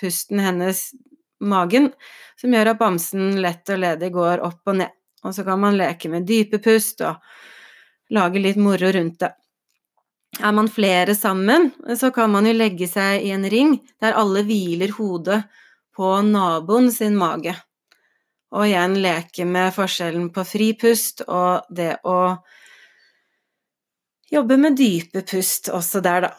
pusten 0.00 0.40
hennes 0.42 0.90
magen, 1.42 1.90
som 2.40 2.52
gjør 2.52 2.72
at 2.72 2.80
bamsen 2.80 3.38
lett 3.42 3.68
og 3.72 3.80
ledig 3.82 4.12
går 4.14 4.44
opp 4.44 4.68
og 4.68 4.82
ned. 4.82 4.92
Og 5.22 5.34
så 5.36 5.44
kan 5.46 5.60
man 5.62 5.78
leke 5.78 6.10
med 6.10 6.26
dype 6.26 6.58
pust 6.62 7.00
og 7.06 7.22
lage 8.12 8.42
litt 8.42 8.58
moro 8.60 8.90
rundt 8.92 9.20
det. 9.22 9.32
Er 10.40 10.52
man 10.56 10.68
flere 10.72 11.14
sammen, 11.14 11.70
så 11.98 12.10
kan 12.10 12.32
man 12.32 12.48
jo 12.48 12.54
legge 12.56 12.88
seg 12.88 13.24
i 13.26 13.34
en 13.34 13.44
ring 13.52 13.76
der 14.00 14.16
alle 14.16 14.42
hviler 14.48 14.94
hodet 14.96 15.42
på 15.96 16.14
naboen 16.24 16.88
sin 16.92 17.18
mage. 17.20 17.52
Og 18.52 18.66
igjen 18.66 18.96
leke 19.04 19.44
med 19.48 19.72
forskjellen 19.76 20.30
på 20.32 20.44
fripust 20.44 21.24
og 21.28 21.68
det 21.72 21.98
å 22.08 22.16
jobbe 24.32 24.58
med 24.60 24.78
dype 24.80 25.24
pust 25.28 25.68
også 25.72 26.02
der, 26.04 26.28
da. 26.28 26.32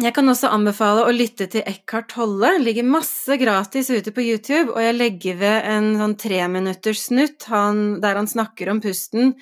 Jeg 0.00 0.14
kan 0.16 0.32
også 0.32 0.48
anbefale 0.48 1.02
å 1.04 1.12
lytte 1.12 1.44
til 1.52 1.66
Eckhart 1.68 2.08
Tolle. 2.14 2.54
Det 2.56 2.64
ligger 2.64 2.86
masse 2.88 3.36
gratis 3.36 3.90
ute 3.92 4.14
på 4.16 4.24
YouTube, 4.24 4.70
og 4.72 4.80
jeg 4.80 4.96
legger 4.96 5.40
ved 5.42 5.66
en 5.68 5.90
sånn 6.00 6.14
treminutters 6.22 7.02
snutt 7.10 7.44
der 7.50 8.16
han 8.16 8.30
snakker 8.30 8.72
om 8.72 8.80
pusten 8.80 9.34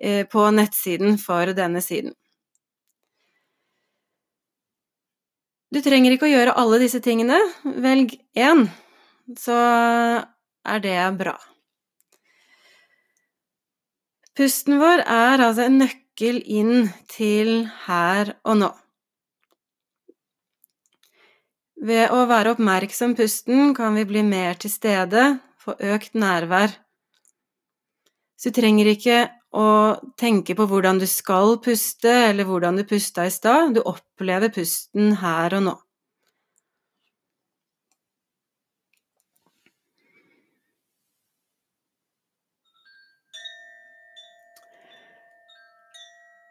Eh, 0.00 0.26
på 0.26 0.50
nettsiden 0.50 1.18
for 1.18 1.50
denne 1.58 1.82
siden. 1.82 2.12
Du 5.74 5.80
trenger 5.84 6.14
ikke 6.14 6.28
å 6.28 6.30
gjøre 6.30 6.54
alle 6.56 6.78
disse 6.80 7.00
tingene. 7.04 7.38
Velg 7.64 8.14
én, 8.38 8.68
så 9.36 9.56
er 9.58 10.84
det 10.84 10.96
bra. 11.18 11.34
Pusten 14.38 14.78
vår 14.78 15.02
er 15.02 15.42
altså 15.42 15.66
en 15.66 15.80
nøkkel 15.82 16.07
inn 16.26 16.90
til 17.10 17.68
her 17.86 18.34
og 18.44 18.58
nå. 18.58 18.68
Ved 21.78 22.10
å 22.10 22.24
være 22.26 22.56
oppmerksom 22.56 23.14
pusten 23.18 23.74
kan 23.76 23.94
vi 23.94 24.02
bli 24.08 24.24
mer 24.26 24.58
til 24.58 24.72
stede, 24.72 25.38
få 25.62 25.76
økt 25.78 26.16
nærvær. 26.18 26.74
Så 28.38 28.50
du 28.50 28.58
trenger 28.58 28.90
ikke 28.90 29.18
å 29.54 29.68
tenke 30.18 30.56
på 30.58 30.66
hvordan 30.66 30.98
du 30.98 31.06
skal 31.06 31.56
puste, 31.62 32.10
eller 32.30 32.46
hvordan 32.48 32.78
du 32.78 32.84
pusta 32.86 33.26
i 33.26 33.30
stad. 33.30 33.76
Du 33.78 33.82
opplever 33.86 34.50
pusten 34.54 35.14
her 35.22 35.54
og 35.58 35.64
nå. 35.68 35.76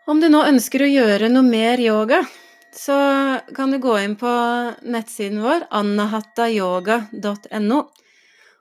Om 0.08 0.20
du 0.24 0.30
nå 0.32 0.40
ønsker 0.48 0.82
å 0.84 0.88
gjøre 0.88 1.28
noe 1.30 1.44
mer 1.44 1.80
yoga, 1.84 2.22
så 2.72 2.96
kan 3.56 3.72
du 3.74 3.78
gå 3.84 3.98
inn 4.00 4.16
på 4.20 4.32
nettsiden 4.88 5.42
vår 5.44 5.68
annahattayoga.no 5.82 7.80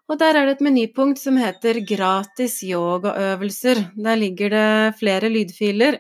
og 0.07 0.21
der 0.21 0.39
er 0.39 0.47
det 0.47 0.57
et 0.57 0.67
menypunkt 0.67 1.19
som 1.19 1.39
heter 1.41 1.81
Gratis 1.87 2.61
yogaøvelser. 2.63 3.81
Der 3.99 4.19
ligger 4.19 4.53
det 4.55 4.99
flere 5.01 5.31
lydfiler 5.33 5.99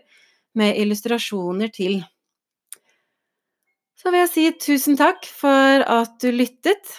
med 0.54 0.78
illustrasjoner 0.78 1.72
til. 1.74 1.98
Så 3.98 4.12
vil 4.12 4.22
jeg 4.22 4.30
si 4.30 4.46
tusen 4.62 4.98
takk 4.98 5.26
for 5.26 5.82
at 5.82 6.14
du 6.22 6.30
lyttet. 6.30 6.94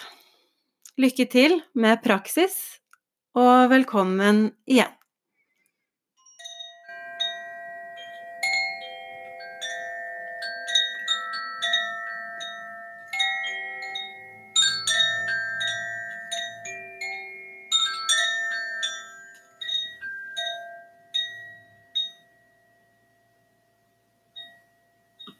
Lykke 1.00 1.28
til 1.30 1.60
med 1.78 2.02
praksis, 2.04 2.58
og 3.38 3.70
velkommen 3.72 4.48
igjen. 4.68 4.97